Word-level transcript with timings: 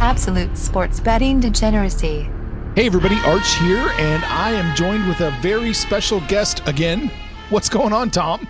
Absolute 0.00 0.56
sports 0.56 0.98
betting 0.98 1.40
degeneracy. 1.40 2.26
Hey 2.74 2.86
everybody, 2.86 3.16
Arch 3.26 3.56
here, 3.56 3.92
and 3.98 4.24
I 4.24 4.50
am 4.52 4.74
joined 4.74 5.06
with 5.06 5.20
a 5.20 5.30
very 5.42 5.74
special 5.74 6.20
guest 6.20 6.66
again. 6.66 7.10
What's 7.50 7.68
going 7.68 7.92
on, 7.92 8.10
Tom? 8.10 8.48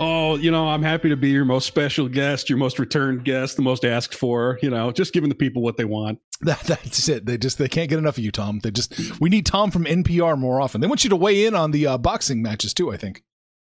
Oh, 0.00 0.34
you 0.34 0.50
know, 0.50 0.66
I'm 0.68 0.82
happy 0.82 1.08
to 1.10 1.16
be 1.16 1.28
your 1.28 1.44
most 1.44 1.66
special 1.66 2.08
guest, 2.08 2.50
your 2.50 2.58
most 2.58 2.80
returned 2.80 3.24
guest, 3.24 3.54
the 3.54 3.62
most 3.62 3.84
asked 3.84 4.16
for. 4.16 4.58
You 4.60 4.70
know, 4.70 4.90
just 4.90 5.12
giving 5.12 5.28
the 5.28 5.36
people 5.36 5.62
what 5.62 5.76
they 5.76 5.84
want. 5.84 6.18
That, 6.42 6.58
that's 6.64 7.08
it. 7.08 7.24
They 7.26 7.38
just 7.38 7.58
they 7.58 7.68
can't 7.68 7.88
get 7.88 8.00
enough 8.00 8.18
of 8.18 8.24
you, 8.24 8.32
Tom. 8.32 8.58
They 8.58 8.72
just 8.72 9.20
we 9.20 9.30
need 9.30 9.46
Tom 9.46 9.70
from 9.70 9.84
NPR 9.84 10.36
more 10.36 10.60
often. 10.60 10.80
They 10.80 10.88
want 10.88 11.04
you 11.04 11.10
to 11.10 11.16
weigh 11.16 11.46
in 11.46 11.54
on 11.54 11.70
the 11.70 11.86
uh, 11.86 11.98
boxing 11.98 12.42
matches 12.42 12.74
too. 12.74 12.90
I 12.90 12.96
think. 12.96 13.22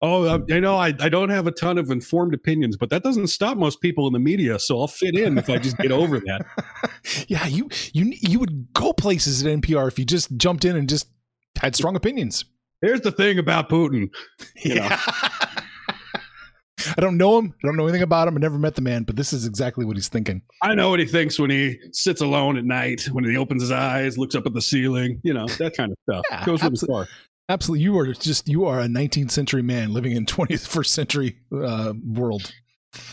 Oh, 0.05 0.25
uh, 0.25 0.39
I 0.51 0.59
know 0.59 0.75
I, 0.75 0.87
I 0.99 1.07
don't 1.07 1.29
have 1.29 1.47
a 1.47 1.51
ton 1.51 1.77
of 1.77 1.89
informed 1.89 2.33
opinions, 2.33 2.75
but 2.75 2.89
that 2.89 3.03
doesn't 3.03 3.27
stop 3.27 3.57
most 3.57 3.79
people 3.79 4.05
in 4.05 4.11
the 4.11 4.19
media. 4.19 4.59
So 4.59 4.81
I'll 4.81 4.89
fit 4.89 5.15
in 5.15 5.37
if 5.37 5.49
I 5.49 5.57
just 5.57 5.77
get 5.77 5.93
over 5.93 6.19
that. 6.19 6.45
yeah, 7.29 7.47
you 7.47 7.69
you 7.93 8.11
you 8.19 8.37
would 8.37 8.73
go 8.73 8.91
places 8.91 9.45
at 9.45 9.61
NPR 9.61 9.87
if 9.87 9.97
you 9.97 10.03
just 10.03 10.35
jumped 10.35 10.65
in 10.65 10.75
and 10.75 10.89
just 10.89 11.07
had 11.57 11.73
strong 11.73 11.95
opinions. 11.95 12.43
Here's 12.81 12.99
the 12.99 13.13
thing 13.13 13.39
about 13.39 13.69
Putin. 13.69 14.09
You 14.57 14.75
yeah. 14.75 14.99
I 16.97 16.99
don't 16.99 17.15
know 17.15 17.37
him. 17.37 17.53
I 17.63 17.67
don't 17.67 17.77
know 17.77 17.83
anything 17.83 18.01
about 18.01 18.27
him. 18.27 18.35
I 18.35 18.41
never 18.41 18.59
met 18.59 18.75
the 18.75 18.81
man, 18.81 19.03
but 19.03 19.15
this 19.15 19.31
is 19.31 19.45
exactly 19.45 19.85
what 19.85 19.95
he's 19.95 20.09
thinking. 20.09 20.41
I 20.61 20.75
know 20.75 20.89
what 20.89 20.99
he 20.99 21.05
thinks 21.05 21.39
when 21.39 21.49
he 21.49 21.79
sits 21.93 22.19
alone 22.19 22.57
at 22.57 22.65
night, 22.65 23.07
when 23.13 23.23
he 23.23 23.37
opens 23.37 23.61
his 23.61 23.71
eyes, 23.71 24.17
looks 24.17 24.35
up 24.35 24.45
at 24.45 24.53
the 24.53 24.61
ceiling, 24.61 25.21
you 25.23 25.33
know, 25.33 25.47
that 25.59 25.77
kind 25.77 25.93
of 25.93 25.97
stuff. 26.09 26.25
Yeah, 26.29 26.45
Goes 26.45 26.61
with 26.61 26.73
abso- 26.73 26.79
the 26.81 26.87
car. 26.87 27.07
Absolutely, 27.53 27.83
you 27.83 27.99
are 27.99 28.11
just 28.13 28.47
you 28.47 28.65
are 28.65 28.79
a 28.79 28.87
19th 28.87 29.29
century 29.29 29.61
man 29.61 29.93
living 29.93 30.13
in 30.13 30.25
21st 30.25 30.87
century 30.87 31.37
uh, 31.55 31.93
world. 32.03 32.51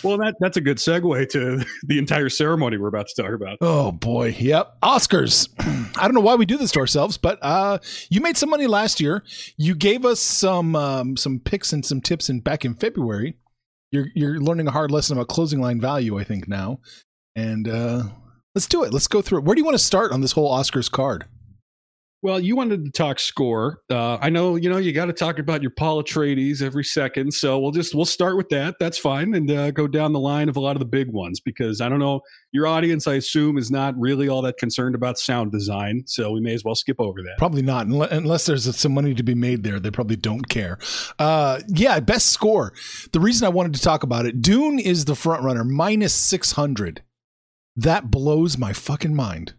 Well, 0.03 0.17
that 0.17 0.35
that's 0.41 0.57
a 0.57 0.63
good 0.63 0.79
segue 0.79 1.29
to 1.31 1.63
the 1.83 1.99
entire 1.99 2.31
ceremony 2.31 2.79
we're 2.79 2.89
about 2.89 3.09
to 3.09 3.23
talk 3.23 3.35
about. 3.35 3.59
Oh 3.61 3.93
boy, 3.93 4.35
yep. 4.39 4.81
Oscars. 4.83 5.51
I 5.99 6.05
don't 6.05 6.15
know 6.15 6.23
why 6.23 6.37
we 6.37 6.47
do 6.47 6.57
this 6.57 6.73
to 6.73 6.79
ourselves, 6.79 7.19
but 7.19 7.39
uh, 7.43 7.81
you 8.09 8.23
made 8.23 8.39
some 8.39 8.49
money 8.49 8.67
last 8.67 8.99
year. 8.99 9.23
You 9.59 9.75
gave 9.75 10.07
us 10.07 10.21
some 10.21 10.75
um, 10.75 11.19
some 11.19 11.39
picks 11.39 11.75
and 11.75 11.85
some 11.85 12.01
tips 12.01 12.31
in 12.31 12.41
back 12.41 12.65
in 12.65 12.73
February. 12.73 13.37
You're 13.91 14.07
you're 14.15 14.41
learning 14.41 14.69
a 14.69 14.73
hard 14.73 14.91
lesson 14.91 15.19
about 15.19 15.29
closing 15.29 15.61
line 15.61 15.83
value, 15.83 16.19
I 16.19 16.25
think 16.25 16.49
now. 16.49 16.81
And 17.37 17.69
uh, 17.69 18.05
let's 18.55 18.69
do 18.69 18.85
it. 18.85 18.93
Let's 18.95 19.07
go 19.07 19.21
through 19.21 19.41
it. 19.41 19.45
Where 19.45 19.55
do 19.55 19.61
you 19.61 19.67
want 19.67 19.77
to 19.77 19.85
start 19.85 20.13
on 20.13 20.23
this 20.23 20.33
whole 20.33 20.51
Oscars 20.51 20.91
card? 20.91 21.27
Well, 22.23 22.39
you 22.39 22.55
wanted 22.55 22.85
to 22.85 22.91
talk 22.91 23.19
score. 23.19 23.81
Uh, 23.89 24.19
I 24.21 24.29
know, 24.29 24.57
you 24.57 24.69
know, 24.69 24.77
you 24.77 24.93
got 24.93 25.07
to 25.07 25.13
talk 25.15 25.39
about 25.39 25.63
your 25.63 25.71
Paul 25.71 26.05
Atreides 26.05 26.61
every 26.61 26.85
second. 26.85 27.33
So 27.33 27.59
we'll 27.59 27.71
just 27.71 27.95
we'll 27.95 28.05
start 28.05 28.37
with 28.37 28.51
that. 28.51 28.75
That's 28.79 28.99
fine, 28.99 29.33
and 29.33 29.51
uh, 29.51 29.71
go 29.71 29.87
down 29.87 30.13
the 30.13 30.21
line 30.21 30.51
of 30.51 30.57
a 30.57 30.61
lot 30.61 30.77
of 30.77 30.81
the 30.81 30.87
big 30.87 31.11
ones 31.11 31.41
because 31.41 31.81
I 31.81 31.89
don't 31.89 31.99
know 31.99 32.21
your 32.53 32.67
audience. 32.67 33.07
I 33.07 33.15
assume 33.15 33.57
is 33.57 33.71
not 33.71 33.99
really 33.99 34.29
all 34.29 34.43
that 34.43 34.59
concerned 34.59 34.95
about 34.95 35.19
sound 35.19 35.51
design, 35.51 36.03
so 36.07 36.31
we 36.31 36.41
may 36.41 36.53
as 36.53 36.63
well 36.63 36.75
skip 36.75 36.97
over 37.01 37.23
that. 37.23 37.39
Probably 37.39 37.63
not, 37.63 37.87
unless 37.87 38.45
there's 38.45 38.77
some 38.77 38.93
money 38.93 39.15
to 39.15 39.23
be 39.23 39.35
made 39.35 39.63
there. 39.63 39.81
They 39.81 39.91
probably 39.91 40.17
don't 40.17 40.47
care. 40.47 40.79
Uh, 41.19 41.61
yeah, 41.69 42.01
best 42.01 42.27
score. 42.27 42.75
The 43.13 43.21
reason 43.21 43.47
I 43.47 43.51
wanted 43.51 43.73
to 43.77 43.81
talk 43.81 44.03
about 44.03 44.27
it, 44.27 44.43
Dune 44.43 44.79
is 44.79 45.07
the 45.07 45.15
front 45.15 45.43
runner, 45.43 45.65
minus 45.65 46.13
six 46.13 46.53
hundred. 46.53 47.03
That 47.77 48.11
blows 48.11 48.59
my 48.59 48.75
fucking 48.75 49.15
mind. 49.15 49.55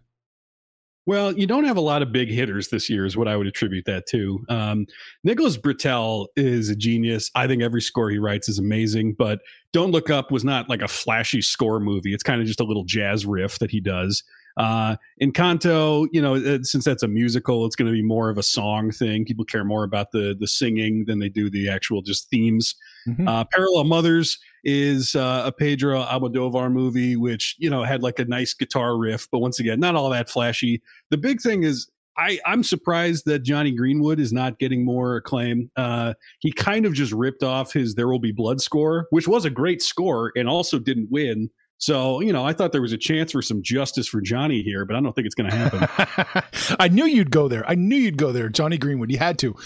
Well, 1.04 1.32
you 1.32 1.46
don't 1.48 1.64
have 1.64 1.76
a 1.76 1.80
lot 1.82 2.02
of 2.02 2.12
big 2.12 2.28
hitters 2.28 2.68
this 2.68 2.88
year, 2.88 3.04
is 3.04 3.16
what 3.16 3.26
I 3.26 3.36
would 3.36 3.48
attribute 3.48 3.86
that 3.86 4.06
to. 4.10 4.44
Um, 4.48 4.86
Nicholas 5.24 5.56
Britell 5.56 6.28
is 6.36 6.68
a 6.68 6.76
genius. 6.76 7.30
I 7.34 7.48
think 7.48 7.60
every 7.60 7.82
score 7.82 8.08
he 8.08 8.18
writes 8.18 8.48
is 8.48 8.58
amazing, 8.58 9.14
but 9.18 9.40
Don't 9.72 9.90
Look 9.90 10.10
Up 10.10 10.30
was 10.30 10.44
not 10.44 10.68
like 10.68 10.80
a 10.80 10.86
flashy 10.88 11.42
score 11.42 11.80
movie. 11.80 12.14
It's 12.14 12.22
kind 12.22 12.40
of 12.40 12.46
just 12.46 12.60
a 12.60 12.64
little 12.64 12.84
jazz 12.84 13.26
riff 13.26 13.58
that 13.58 13.70
he 13.70 13.80
does. 13.80 14.22
Uh, 14.56 14.96
Encanto, 15.20 16.06
you 16.12 16.20
know, 16.20 16.36
it, 16.36 16.66
since 16.66 16.84
that's 16.84 17.02
a 17.02 17.08
musical, 17.08 17.64
it's 17.66 17.74
going 17.74 17.86
to 17.86 17.92
be 17.92 18.02
more 18.02 18.28
of 18.28 18.38
a 18.38 18.42
song 18.42 18.90
thing. 18.90 19.24
People 19.24 19.44
care 19.46 19.64
more 19.64 19.82
about 19.82 20.12
the 20.12 20.36
the 20.38 20.46
singing 20.46 21.04
than 21.06 21.18
they 21.18 21.30
do 21.30 21.48
the 21.48 21.68
actual 21.68 22.02
just 22.02 22.28
themes. 22.28 22.74
Mhm. 23.08 23.26
Uh, 23.26 23.44
Parallel 23.50 23.84
Mothers 23.84 24.38
is 24.64 25.14
uh, 25.14 25.42
a 25.46 25.52
Pedro 25.52 26.02
Almodovar 26.02 26.70
movie, 26.72 27.16
which 27.16 27.56
you 27.58 27.70
know 27.70 27.82
had 27.82 28.02
like 28.02 28.18
a 28.18 28.24
nice 28.24 28.54
guitar 28.54 28.96
riff, 28.96 29.28
but 29.30 29.38
once 29.38 29.58
again, 29.60 29.80
not 29.80 29.94
all 29.94 30.10
that 30.10 30.28
flashy. 30.30 30.82
The 31.10 31.18
big 31.18 31.40
thing 31.40 31.62
is. 31.62 31.88
I, 32.14 32.38
I'm 32.44 32.62
surprised 32.62 33.24
that 33.24 33.38
Jonny 33.38 33.70
Greenwood 33.70 34.20
is 34.20 34.34
not 34.34 34.58
getting 34.58 34.84
more 34.84 35.16
acclaim. 35.16 35.70
Uh, 35.76 36.12
he 36.40 36.52
kind 36.52 36.84
of 36.84 36.92
just 36.92 37.10
ripped 37.10 37.42
off 37.42 37.72
his 37.72 37.94
"There 37.94 38.06
Will 38.06 38.18
Be 38.18 38.32
Blood" 38.32 38.60
score, 38.60 39.06
which 39.08 39.26
was 39.26 39.46
a 39.46 39.50
great 39.50 39.80
score 39.80 40.30
and 40.36 40.46
also 40.46 40.78
didn't 40.78 41.10
win. 41.10 41.48
So 41.82 42.20
you 42.20 42.32
know, 42.32 42.44
I 42.44 42.52
thought 42.52 42.70
there 42.70 42.82
was 42.82 42.92
a 42.92 42.98
chance 42.98 43.32
for 43.32 43.40
some 43.40 43.62
justice 43.62 44.06
for 44.06 44.20
Jonny 44.20 44.62
here, 44.62 44.84
but 44.84 44.94
I 44.94 45.00
don't 45.00 45.14
think 45.14 45.24
it's 45.24 45.34
going 45.34 45.50
to 45.50 45.56
happen. 45.56 46.76
I 46.78 46.88
knew 46.88 47.06
you'd 47.06 47.30
go 47.30 47.48
there. 47.48 47.66
I 47.66 47.74
knew 47.74 47.96
you'd 47.96 48.18
go 48.18 48.30
there, 48.30 48.48
Jonny 48.50 48.76
Greenwood. 48.76 49.10
You 49.10 49.18
had 49.18 49.38
to. 49.38 49.56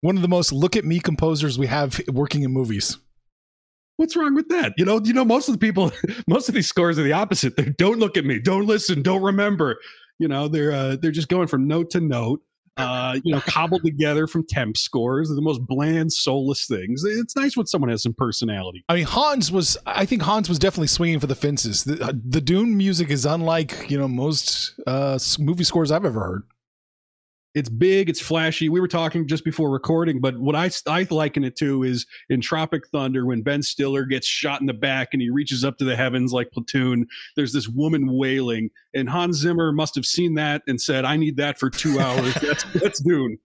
One 0.00 0.16
of 0.16 0.22
the 0.22 0.28
most 0.28 0.52
look 0.52 0.76
at 0.76 0.84
me 0.84 1.00
composers 1.00 1.58
we 1.58 1.66
have 1.66 2.00
working 2.08 2.44
in 2.44 2.52
movies. 2.52 2.98
What's 3.96 4.14
wrong 4.16 4.34
with 4.34 4.48
that? 4.48 4.74
You 4.76 4.84
know, 4.84 5.00
you 5.02 5.12
know, 5.12 5.24
most 5.24 5.48
of 5.48 5.54
the 5.54 5.58
people, 5.58 5.90
most 6.28 6.48
of 6.48 6.54
these 6.54 6.68
scores 6.68 6.98
are 6.98 7.02
the 7.02 7.12
opposite. 7.12 7.56
They 7.56 7.70
don't 7.78 7.98
look 7.98 8.16
at 8.16 8.24
me, 8.24 8.38
don't 8.38 8.66
listen, 8.66 9.02
don't 9.02 9.22
remember. 9.22 9.78
You 10.18 10.28
know, 10.28 10.48
they're 10.48 10.72
uh, 10.72 10.96
they're 11.00 11.10
just 11.10 11.28
going 11.28 11.48
from 11.48 11.66
note 11.66 11.90
to 11.90 12.00
note. 12.00 12.42
Uh, 12.78 13.18
you 13.24 13.34
know, 13.34 13.40
cobbled 13.40 13.82
together 13.82 14.26
from 14.26 14.44
temp 14.46 14.76
scores. 14.76 15.30
The 15.30 15.40
most 15.40 15.66
bland, 15.66 16.12
soulless 16.12 16.66
things. 16.66 17.04
It's 17.04 17.34
nice 17.34 17.56
when 17.56 17.64
someone 17.64 17.88
has 17.88 18.02
some 18.02 18.12
personality. 18.12 18.84
I 18.90 18.96
mean, 18.96 19.06
Hans 19.06 19.50
was. 19.50 19.78
I 19.86 20.04
think 20.04 20.20
Hans 20.20 20.48
was 20.48 20.58
definitely 20.58 20.88
swinging 20.88 21.18
for 21.18 21.26
the 21.26 21.34
fences. 21.34 21.84
The, 21.84 22.04
uh, 22.04 22.12
the 22.28 22.42
Dune 22.42 22.76
music 22.76 23.08
is 23.08 23.24
unlike 23.24 23.90
you 23.90 23.98
know 23.98 24.08
most 24.08 24.78
uh, 24.86 25.18
movie 25.38 25.64
scores 25.64 25.90
I've 25.90 26.04
ever 26.04 26.20
heard. 26.20 26.42
It's 27.56 27.70
big, 27.70 28.10
it's 28.10 28.20
flashy. 28.20 28.68
We 28.68 28.80
were 28.80 28.86
talking 28.86 29.26
just 29.26 29.42
before 29.42 29.70
recording, 29.70 30.20
but 30.20 30.38
what 30.38 30.54
I 30.54 30.70
I 30.86 31.06
liken 31.10 31.42
it 31.42 31.56
to 31.56 31.84
is 31.84 32.04
in 32.28 32.42
Tropic 32.42 32.86
Thunder 32.88 33.24
when 33.24 33.40
Ben 33.40 33.62
Stiller 33.62 34.04
gets 34.04 34.26
shot 34.26 34.60
in 34.60 34.66
the 34.66 34.74
back 34.74 35.08
and 35.12 35.22
he 35.22 35.30
reaches 35.30 35.64
up 35.64 35.78
to 35.78 35.84
the 35.86 35.96
heavens 35.96 36.34
like 36.34 36.52
Platoon. 36.52 37.06
There's 37.34 37.54
this 37.54 37.66
woman 37.66 38.12
wailing, 38.12 38.68
and 38.92 39.08
Hans 39.08 39.38
Zimmer 39.38 39.72
must 39.72 39.94
have 39.94 40.04
seen 40.04 40.34
that 40.34 40.64
and 40.66 40.78
said, 40.78 41.06
"I 41.06 41.16
need 41.16 41.38
that 41.38 41.58
for 41.58 41.70
two 41.70 41.98
hours." 41.98 42.34
that's 42.42 42.64
that's 42.74 43.00
Dune. 43.02 43.38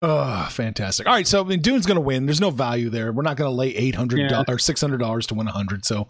Oh, 0.00 0.48
fantastic! 0.50 1.06
All 1.06 1.12
right, 1.12 1.26
so 1.26 1.42
I 1.42 1.44
mean, 1.44 1.60
Dune's 1.60 1.84
going 1.84 1.96
to 1.96 2.00
win. 2.00 2.24
There's 2.24 2.40
no 2.40 2.50
value 2.50 2.88
there. 2.88 3.12
We're 3.12 3.22
not 3.22 3.36
going 3.36 3.50
to 3.50 3.54
lay 3.54 3.68
eight 3.76 3.96
hundred 3.96 4.30
dollars 4.30 4.46
or 4.48 4.58
six 4.58 4.80
hundred 4.80 4.98
dollars 4.98 5.26
to 5.26 5.34
win 5.34 5.46
a 5.46 5.52
hundred. 5.52 5.84
So 5.84 6.08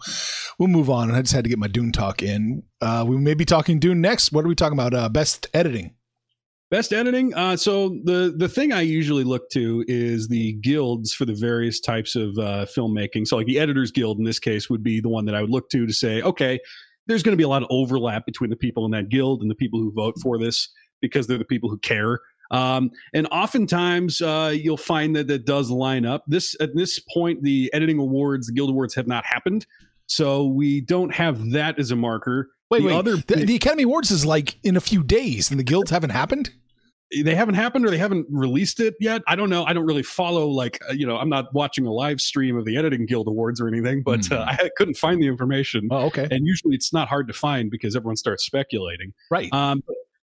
we'll 0.59 0.69
move 0.69 0.89
on. 0.89 1.11
I 1.11 1.21
just 1.23 1.33
had 1.33 1.43
to 1.43 1.49
get 1.49 1.59
my 1.59 1.67
Dune 1.67 1.91
talk 1.91 2.23
in. 2.23 2.63
Uh, 2.79 3.03
we 3.05 3.17
may 3.17 3.33
be 3.33 3.43
talking 3.43 3.79
Dune 3.79 3.99
next. 3.99 4.31
What 4.31 4.45
are 4.45 4.47
we 4.47 4.55
talking 4.55 4.79
about? 4.79 4.93
Uh, 4.93 5.09
best 5.09 5.47
editing. 5.53 5.93
Best 6.71 6.93
editing. 6.93 7.33
Uh, 7.35 7.55
so 7.55 7.89
the 8.05 8.33
the 8.35 8.49
thing 8.49 8.73
I 8.73 8.81
usually 8.81 9.23
look 9.23 9.49
to 9.51 9.85
is 9.87 10.27
the 10.27 10.53
guilds 10.53 11.13
for 11.13 11.25
the 11.25 11.35
various 11.35 11.79
types 11.79 12.15
of 12.15 12.37
uh, 12.39 12.65
filmmaking. 12.65 13.27
So 13.27 13.37
like 13.37 13.45
the 13.45 13.59
Editors 13.59 13.91
Guild 13.91 14.17
in 14.17 14.23
this 14.23 14.39
case 14.39 14.67
would 14.67 14.81
be 14.81 14.99
the 14.99 15.09
one 15.09 15.25
that 15.25 15.35
I 15.35 15.41
would 15.41 15.51
look 15.51 15.69
to 15.69 15.85
to 15.85 15.93
say, 15.93 16.23
okay, 16.23 16.59
there's 17.05 17.21
going 17.21 17.33
to 17.33 17.37
be 17.37 17.43
a 17.43 17.47
lot 17.47 17.61
of 17.61 17.67
overlap 17.69 18.25
between 18.25 18.49
the 18.49 18.55
people 18.55 18.83
in 18.85 18.91
that 18.91 19.09
guild 19.09 19.43
and 19.43 19.51
the 19.51 19.55
people 19.55 19.79
who 19.79 19.91
vote 19.91 20.15
for 20.23 20.39
this 20.39 20.69
because 21.01 21.27
they're 21.27 21.37
the 21.37 21.45
people 21.45 21.69
who 21.69 21.77
care. 21.77 22.19
Um, 22.49 22.89
and 23.13 23.27
oftentimes 23.27 24.21
uh, 24.21 24.53
you'll 24.55 24.77
find 24.77 25.15
that 25.15 25.27
that 25.27 25.45
does 25.45 25.69
line 25.69 26.05
up. 26.05 26.23
This 26.27 26.55
at 26.59 26.75
this 26.75 26.99
point, 26.99 27.43
the 27.43 27.71
editing 27.73 27.99
awards, 27.99 28.47
the 28.47 28.53
Guild 28.53 28.71
Awards, 28.71 28.95
have 28.95 29.07
not 29.07 29.23
happened, 29.25 29.67
so 30.07 30.45
we 30.45 30.81
don't 30.81 31.13
have 31.13 31.51
that 31.51 31.79
as 31.79 31.91
a 31.91 31.95
marker. 31.95 32.49
Wait, 32.69 32.79
the 32.79 32.87
wait. 32.87 32.95
Other, 32.95 33.17
the, 33.17 33.45
the 33.45 33.55
Academy 33.55 33.83
Awards 33.83 34.11
is 34.11 34.25
like 34.25 34.57
in 34.63 34.75
a 34.75 34.81
few 34.81 35.03
days, 35.03 35.51
and 35.51 35.59
the 35.59 35.63
guilds 35.63 35.91
haven't 35.91 36.09
happened. 36.11 36.51
They 37.11 37.35
haven't 37.35 37.55
happened, 37.55 37.85
or 37.85 37.91
they 37.91 37.99
haven't 37.99 38.25
released 38.31 38.79
it 38.79 38.95
yet. 38.99 39.21
I 39.27 39.35
don't 39.35 39.49
know. 39.49 39.63
I 39.63 39.73
don't 39.73 39.85
really 39.85 40.03
follow. 40.03 40.47
Like, 40.47 40.79
uh, 40.89 40.93
you 40.93 41.05
know, 41.05 41.17
I'm 41.17 41.29
not 41.29 41.53
watching 41.53 41.85
a 41.85 41.91
live 41.91 42.19
stream 42.19 42.57
of 42.57 42.65
the 42.65 42.77
Editing 42.77 43.05
Guild 43.05 43.27
Awards 43.27 43.61
or 43.61 43.67
anything. 43.67 44.01
But 44.01 44.21
mm. 44.21 44.35
uh, 44.35 44.45
I 44.47 44.69
couldn't 44.75 44.97
find 44.97 45.21
the 45.21 45.27
information. 45.27 45.87
Oh, 45.91 46.07
okay. 46.07 46.27
And 46.31 46.47
usually, 46.47 46.75
it's 46.75 46.91
not 46.91 47.07
hard 47.07 47.27
to 47.27 47.33
find 47.33 47.69
because 47.69 47.95
everyone 47.95 48.17
starts 48.17 48.43
speculating. 48.45 49.13
Right. 49.29 49.53
Um, 49.53 49.83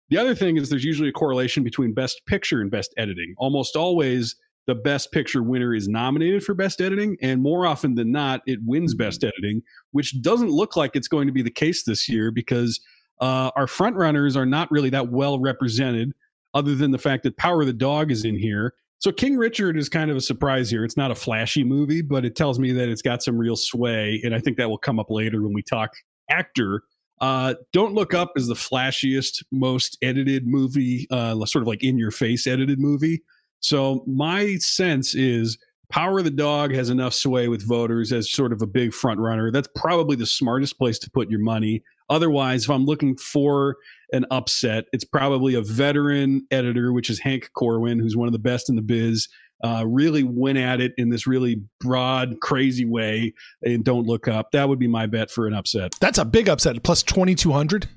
the 0.09 0.17
other 0.17 0.33
thing 0.33 0.57
is 0.57 0.69
there's 0.69 0.85
usually 0.85 1.09
a 1.09 1.13
correlation 1.13 1.63
between 1.63 1.93
best 1.93 2.21
picture 2.25 2.61
and 2.61 2.71
best 2.71 2.93
editing. 2.97 3.35
Almost 3.37 3.75
always, 3.75 4.35
the 4.69 4.75
best 4.75 5.11
picture 5.11 5.41
winner 5.41 5.73
is 5.73 5.87
nominated 5.87 6.43
for 6.43 6.53
best 6.53 6.79
editing, 6.79 7.17
and 7.23 7.41
more 7.41 7.65
often 7.65 7.95
than 7.95 8.11
not, 8.11 8.41
it 8.45 8.59
wins 8.63 8.93
mm-hmm. 8.93 9.03
best 9.03 9.23
editing, 9.23 9.63
which 9.93 10.21
doesn't 10.21 10.51
look 10.51 10.75
like 10.75 10.95
it's 10.95 11.07
going 11.07 11.25
to 11.25 11.33
be 11.33 11.41
the 11.41 11.49
case 11.49 11.83
this 11.83 12.07
year 12.07 12.29
because 12.29 12.79
uh, 13.19 13.49
our 13.55 13.65
front 13.65 13.95
runners 13.95 14.37
are 14.37 14.45
not 14.45 14.69
really 14.69 14.91
that 14.91 15.09
well 15.09 15.39
represented, 15.39 16.13
other 16.53 16.75
than 16.75 16.91
the 16.91 16.99
fact 16.99 17.23
that 17.23 17.35
Power 17.35 17.61
of 17.61 17.67
the 17.67 17.73
Dog 17.73 18.11
is 18.11 18.23
in 18.23 18.37
here. 18.37 18.75
So 18.99 19.11
King 19.11 19.37
Richard 19.37 19.75
is 19.75 19.89
kind 19.89 20.11
of 20.11 20.17
a 20.17 20.21
surprise 20.21 20.69
here. 20.69 20.85
It's 20.85 20.97
not 20.97 21.09
a 21.09 21.15
flashy 21.15 21.63
movie, 21.63 22.03
but 22.03 22.23
it 22.23 22.35
tells 22.35 22.59
me 22.59 22.71
that 22.73 22.89
it's 22.89 23.01
got 23.01 23.23
some 23.23 23.39
real 23.39 23.55
sway, 23.55 24.21
and 24.23 24.35
I 24.35 24.39
think 24.39 24.57
that 24.57 24.69
will 24.69 24.77
come 24.77 24.99
up 24.99 25.09
later 25.09 25.41
when 25.41 25.53
we 25.53 25.63
talk 25.63 25.93
actor. 26.29 26.83
Uh, 27.19 27.55
Don't 27.73 27.95
Look 27.95 28.13
Up 28.13 28.33
is 28.35 28.47
the 28.47 28.53
flashiest, 28.53 29.43
most 29.51 29.97
edited 30.03 30.45
movie, 30.45 31.07
uh, 31.09 31.43
sort 31.45 31.63
of 31.63 31.67
like 31.67 31.83
in 31.83 31.97
your 31.97 32.11
face 32.11 32.45
edited 32.45 32.79
movie. 32.79 33.23
So 33.59 34.03
my 34.07 34.55
sense 34.57 35.15
is 35.15 35.57
Power 35.91 36.19
of 36.19 36.25
the 36.25 36.31
Dog 36.31 36.73
has 36.73 36.89
enough 36.89 37.13
sway 37.13 37.47
with 37.47 37.67
voters 37.67 38.13
as 38.13 38.31
sort 38.31 38.53
of 38.53 38.61
a 38.61 38.67
big 38.67 38.93
front 38.93 39.19
runner. 39.19 39.51
That's 39.51 39.69
probably 39.75 40.15
the 40.15 40.25
smartest 40.25 40.77
place 40.77 40.99
to 40.99 41.09
put 41.09 41.29
your 41.29 41.39
money. 41.39 41.83
Otherwise, 42.09 42.63
if 42.63 42.69
I'm 42.69 42.85
looking 42.85 43.17
for 43.17 43.75
an 44.13 44.25
upset, 44.31 44.85
it's 44.93 45.03
probably 45.03 45.55
a 45.55 45.61
veteran 45.61 46.45
editor, 46.51 46.93
which 46.93 47.09
is 47.09 47.19
Hank 47.19 47.49
Corwin, 47.53 47.99
who's 47.99 48.15
one 48.15 48.27
of 48.27 48.33
the 48.33 48.39
best 48.39 48.69
in 48.69 48.75
the 48.75 48.81
biz. 48.81 49.27
Uh, 49.61 49.83
really 49.85 50.23
went 50.23 50.57
at 50.57 50.79
it 50.79 50.93
in 50.97 51.09
this 51.09 51.27
really 51.27 51.61
broad, 51.81 52.39
crazy 52.41 52.85
way, 52.85 53.33
and 53.61 53.83
don't 53.83 54.07
look 54.07 54.27
up. 54.27 54.51
That 54.51 54.69
would 54.69 54.79
be 54.79 54.87
my 54.87 55.05
bet 55.05 55.29
for 55.29 55.47
an 55.47 55.53
upset. 55.53 55.93
That's 55.99 56.17
a 56.17 56.23
big 56.23 56.47
upset, 56.47 56.81
plus 56.81 57.03
twenty 57.03 57.35
two 57.35 57.51
hundred. 57.51 57.89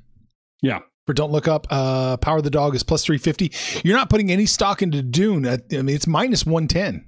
Yeah, 0.60 0.80
for 1.06 1.12
Don't 1.12 1.32
Look 1.32 1.48
Up. 1.48 1.66
Uh, 1.70 2.16
Power 2.16 2.38
of 2.38 2.44
the 2.44 2.50
Dog 2.50 2.74
is 2.74 2.82
plus 2.82 3.04
350. 3.04 3.52
You're 3.84 3.96
not 3.96 4.10
putting 4.10 4.30
any 4.30 4.46
stock 4.46 4.82
into 4.82 5.02
Dune. 5.02 5.46
I 5.46 5.58
mean, 5.70 5.88
it's 5.90 6.06
minus 6.06 6.46
110. 6.46 7.06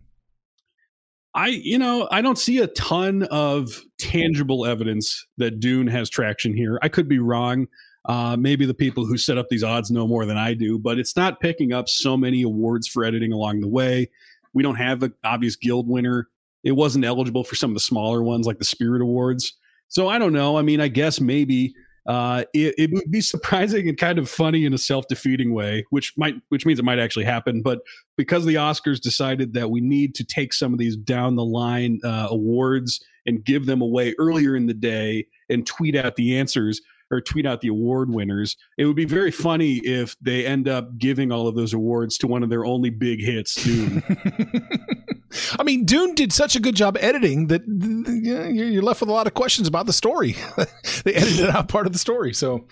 I, 1.37 1.49
you 1.49 1.79
know, 1.79 2.09
I 2.13 2.23
don't 2.23 2.39
see 2.39 2.59
a 2.59 2.69
ton 2.69 3.25
of 3.25 3.81
tangible 3.99 4.67
evidence 4.67 5.27
that 5.37 5.59
Dune 5.59 5.89
has 5.89 6.09
traction 6.09 6.57
here. 6.57 6.79
I 6.81 6.89
could 6.89 7.09
be 7.09 7.19
wrong. 7.19 7.67
Uh, 8.05 8.37
maybe 8.39 8.67
the 8.67 8.75
people 8.75 9.05
who 9.05 9.17
set 9.17 9.39
up 9.39 9.49
these 9.49 9.65
odds 9.65 9.91
know 9.91 10.07
more 10.07 10.27
than 10.27 10.37
I 10.37 10.55
do, 10.55 10.79
but 10.79 10.99
it's 10.99 11.17
not 11.17 11.41
picking 11.41 11.73
up 11.73 11.89
so 11.89 12.17
many 12.17 12.43
awards 12.43 12.87
for 12.87 13.03
editing 13.03 13.33
along 13.33 13.61
the 13.61 13.69
way. 13.69 14.11
We 14.53 14.63
don't 14.63 14.77
have 14.77 15.03
an 15.03 15.15
obvious 15.25 15.57
guild 15.57 15.89
winner. 15.89 16.29
It 16.63 16.73
wasn't 16.73 17.05
eligible 17.05 17.45
for 17.45 17.57
some 17.57 17.71
of 17.71 17.75
the 17.75 17.81
smaller 17.81 18.23
ones 18.23 18.47
like 18.47 18.59
the 18.59 18.65
Spirit 18.65 19.03
Awards. 19.03 19.55
So 19.89 20.09
I 20.09 20.19
don't 20.19 20.33
know. 20.33 20.57
I 20.57 20.63
mean, 20.63 20.81
I 20.81 20.89
guess 20.89 21.21
maybe 21.21 21.75
uh, 22.07 22.45
it, 22.53 22.75
it, 22.77 22.91
would 22.93 23.11
be 23.11 23.21
surprising 23.21 23.89
and 23.89 23.97
kind 23.97 24.19
of 24.19 24.29
funny 24.29 24.67
in 24.67 24.75
a 24.75 24.79
self-defeating 24.79 25.55
way, 25.55 25.85
which 25.91 26.13
might 26.17 26.35
which 26.51 26.67
means 26.67 26.79
it 26.79 26.85
might 26.85 26.99
actually 26.99 27.25
happen. 27.25 27.63
But 27.63 27.81
because 28.17 28.45
the 28.45 28.57
Oscars 28.57 29.01
decided 29.01 29.55
that 29.55 29.71
we 29.71 29.81
need 29.81 30.15
to 30.17 30.25
take 30.25 30.53
some 30.53 30.73
of 30.73 30.79
these 30.79 30.97
down 30.97 31.37
the 31.37 31.45
line 31.45 32.01
uh, 32.05 32.29
awards 32.31 33.03
and 33.27 33.43
give 33.43 33.65
them 33.65 33.81
away 33.81 34.15
earlier 34.19 34.55
in 34.55 34.67
the 34.67 34.75
day 34.75 35.27
and 35.49 35.67
tweet 35.67 35.97
out 35.97 36.17
the 36.17 36.37
answers 36.37 36.83
or 37.11 37.21
tweet 37.21 37.47
out 37.47 37.61
the 37.61 37.69
award 37.69 38.11
winners, 38.11 38.57
it 38.77 38.87
would 38.87 38.97
be 38.97 39.05
very 39.05 39.31
funny 39.31 39.77
if 39.79 40.17
they 40.21 40.45
end 40.45 40.69
up 40.69 40.99
giving 40.99 41.31
all 41.31 41.47
of 41.47 41.55
those 41.55 41.73
awards 41.73 42.19
to 42.19 42.27
one 42.27 42.43
of 42.43 42.51
their 42.51 42.65
only 42.65 42.91
big 42.91 43.21
hits, 43.21 43.63
Dune. 43.63 44.03
I 45.59 45.63
mean, 45.63 45.85
Dune 45.85 46.15
did 46.15 46.33
such 46.33 46.57
a 46.57 46.61
good 46.61 46.75
job 46.75 46.97
editing 47.01 47.49
that 47.49 47.63
you're 47.67 48.83
left 48.83 49.01
with 49.01 49.09
a 49.09 49.13
lot 49.13 49.27
of 49.27 49.35
questions 49.35 49.69
about 49.69 49.87
the 49.87 49.93
story. 49.93 50.37
they 51.05 51.15
edited 51.15 51.51
out 51.51 51.69
part 51.69 51.87
of 51.87 51.93
the 51.93 51.99
story, 51.99 52.33
so 52.35 52.67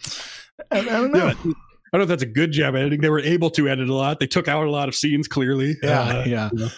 I, 0.71 0.81
I 0.81 0.85
don't 0.85 1.13
know. 1.13 1.27
Yeah. 1.27 1.35
I 1.95 1.99
don't 1.99 2.09
know 2.09 2.15
if 2.15 2.21
that's 2.21 2.23
a 2.23 2.27
good 2.35 2.53
job 2.53 2.75
editing. 2.75 3.03
They 3.03 3.11
were 3.11 3.21
able 3.21 3.51
to 3.51 3.69
edit 3.69 3.89
a 3.89 3.95
lot. 3.95 4.19
They 4.19 4.27
took 4.27 4.49
out 4.49 4.67
a 4.67 4.71
lot 4.71 4.89
of 4.89 4.95
scenes 4.95 5.29
clearly. 5.29 5.77
Yeah, 5.83 6.01
uh, 6.01 6.25
yeah. 6.27 6.51
You 6.53 6.59
know. 6.59 6.69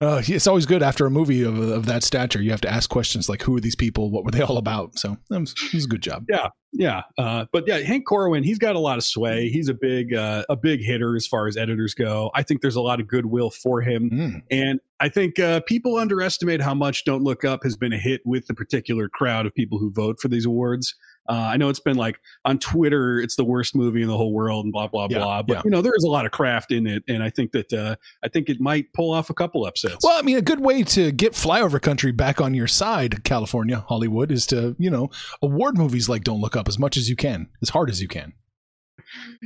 Uh, 0.00 0.22
it's 0.24 0.46
always 0.46 0.64
good 0.64 0.82
after 0.82 1.04
a 1.04 1.10
movie 1.10 1.42
of, 1.42 1.58
of 1.58 1.84
that 1.84 2.02
stature. 2.02 2.40
You 2.40 2.52
have 2.52 2.60
to 2.62 2.70
ask 2.70 2.88
questions 2.88 3.28
like, 3.28 3.42
"Who 3.42 3.54
are 3.56 3.60
these 3.60 3.76
people? 3.76 4.10
What 4.10 4.24
were 4.24 4.30
they 4.30 4.40
all 4.40 4.56
about?" 4.56 4.98
So 4.98 5.18
that 5.28 5.40
was, 5.40 5.54
was 5.74 5.84
a 5.84 5.88
good 5.88 6.00
job. 6.00 6.24
Yeah, 6.26 6.48
yeah. 6.72 7.02
Uh, 7.18 7.44
but 7.52 7.64
yeah, 7.66 7.78
Hank 7.80 8.06
Corwin, 8.06 8.42
he's 8.42 8.58
got 8.58 8.76
a 8.76 8.78
lot 8.78 8.96
of 8.96 9.04
sway. 9.04 9.50
He's 9.50 9.68
a 9.68 9.74
big 9.74 10.14
uh, 10.14 10.44
a 10.48 10.56
big 10.56 10.80
hitter 10.82 11.16
as 11.16 11.26
far 11.26 11.46
as 11.48 11.58
editors 11.58 11.92
go. 11.92 12.30
I 12.34 12.42
think 12.42 12.62
there's 12.62 12.76
a 12.76 12.80
lot 12.80 12.98
of 12.98 13.08
goodwill 13.08 13.50
for 13.50 13.82
him, 13.82 14.10
mm. 14.10 14.42
and 14.50 14.80
I 15.00 15.10
think 15.10 15.38
uh, 15.38 15.60
people 15.66 15.98
underestimate 15.98 16.62
how 16.62 16.72
much 16.72 17.04
"Don't 17.04 17.22
Look 17.22 17.44
Up" 17.44 17.62
has 17.64 17.76
been 17.76 17.92
a 17.92 17.98
hit 17.98 18.22
with 18.24 18.46
the 18.46 18.54
particular 18.54 19.06
crowd 19.10 19.44
of 19.44 19.54
people 19.54 19.78
who 19.78 19.92
vote 19.92 20.18
for 20.18 20.28
these 20.28 20.46
awards. 20.46 20.94
Uh, 21.28 21.50
I 21.52 21.56
know 21.56 21.68
it's 21.68 21.80
been 21.80 21.96
like 21.96 22.18
on 22.44 22.58
Twitter, 22.58 23.20
it's 23.20 23.36
the 23.36 23.44
worst 23.44 23.76
movie 23.76 24.02
in 24.02 24.08
the 24.08 24.16
whole 24.16 24.32
world, 24.32 24.64
and 24.64 24.72
blah 24.72 24.88
blah 24.88 25.06
yeah, 25.10 25.18
blah. 25.18 25.42
But 25.42 25.54
yeah. 25.58 25.62
you 25.64 25.70
know, 25.70 25.82
there 25.82 25.94
is 25.96 26.04
a 26.04 26.08
lot 26.08 26.26
of 26.26 26.32
craft 26.32 26.72
in 26.72 26.86
it, 26.86 27.04
and 27.08 27.22
I 27.22 27.30
think 27.30 27.52
that 27.52 27.72
uh, 27.72 27.96
I 28.24 28.28
think 28.28 28.48
it 28.48 28.60
might 28.60 28.92
pull 28.92 29.12
off 29.12 29.30
a 29.30 29.34
couple 29.34 29.64
upsets. 29.64 30.04
Well, 30.04 30.18
I 30.18 30.22
mean, 30.22 30.36
a 30.36 30.42
good 30.42 30.60
way 30.60 30.82
to 30.82 31.12
get 31.12 31.34
flyover 31.34 31.80
country 31.80 32.12
back 32.12 32.40
on 32.40 32.54
your 32.54 32.66
side, 32.66 33.22
California, 33.22 33.84
Hollywood, 33.88 34.32
is 34.32 34.46
to 34.46 34.74
you 34.78 34.90
know 34.90 35.10
award 35.42 35.78
movies 35.78 36.08
like 36.08 36.24
Don't 36.24 36.40
Look 36.40 36.56
Up 36.56 36.68
as 36.68 36.78
much 36.78 36.96
as 36.96 37.08
you 37.08 37.16
can, 37.16 37.48
as 37.62 37.68
hard 37.68 37.90
as 37.90 38.02
you 38.02 38.08
can. 38.08 38.32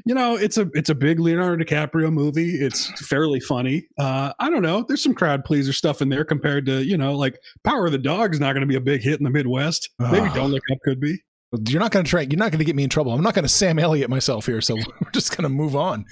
You 0.05 0.15
know, 0.15 0.37
it's 0.37 0.59
a 0.59 0.69
it's 0.75 0.91
a 0.91 0.95
big 0.95 1.21
Leonardo 1.21 1.63
DiCaprio 1.63 2.13
movie. 2.13 2.57
It's 2.57 2.91
fairly 3.07 3.41
funny. 3.41 3.87
Uh, 3.99 4.33
I 4.39 4.51
don't 4.51 4.63
know. 4.63 4.85
There's 4.87 5.03
some 5.03 5.15
crowd 5.15 5.45
pleaser 5.45 5.73
stuff 5.73 6.03
in 6.03 6.09
there 6.09 6.25
compared 6.25 6.67
to 6.67 6.85
you 6.85 6.97
know, 6.97 7.17
like 7.17 7.39
Power 7.63 7.87
of 7.87 7.93
the 7.93 7.99
Dog 7.99 8.35
is 8.35 8.41
not 8.41 8.53
going 8.53 8.63
to 8.63 8.67
be 8.67 8.77
a 8.77 8.81
big 8.81 9.03
hit 9.03 9.19
in 9.19 9.25
the 9.25 9.31
Midwest. 9.31 9.91
Maybe 9.99 10.29
Don't 10.35 10.51
Look 10.51 10.63
Up 10.73 10.79
could 10.85 11.01
be. 11.01 11.23
You're 11.69 11.81
not 11.81 11.91
going 11.93 12.05
to 12.05 12.11
try. 12.11 12.23
You're 12.23 12.39
not 12.39 12.51
going 12.51 12.59
to 12.59 12.65
get 12.65 12.77
me 12.77 12.85
in 12.85 12.91
trouble. 12.91 13.13
I'm 13.13 13.23
not 13.23 13.35
going 13.35 13.45
to 13.45 13.49
Sam 13.49 13.79
Elliott 13.79 14.11
myself 14.11 14.47
here. 14.47 14.61
So 14.61 14.75
we're 15.01 15.11
just 15.13 15.31
going 15.31 15.43
to 15.43 15.49
move 15.49 15.77
on. 15.77 16.05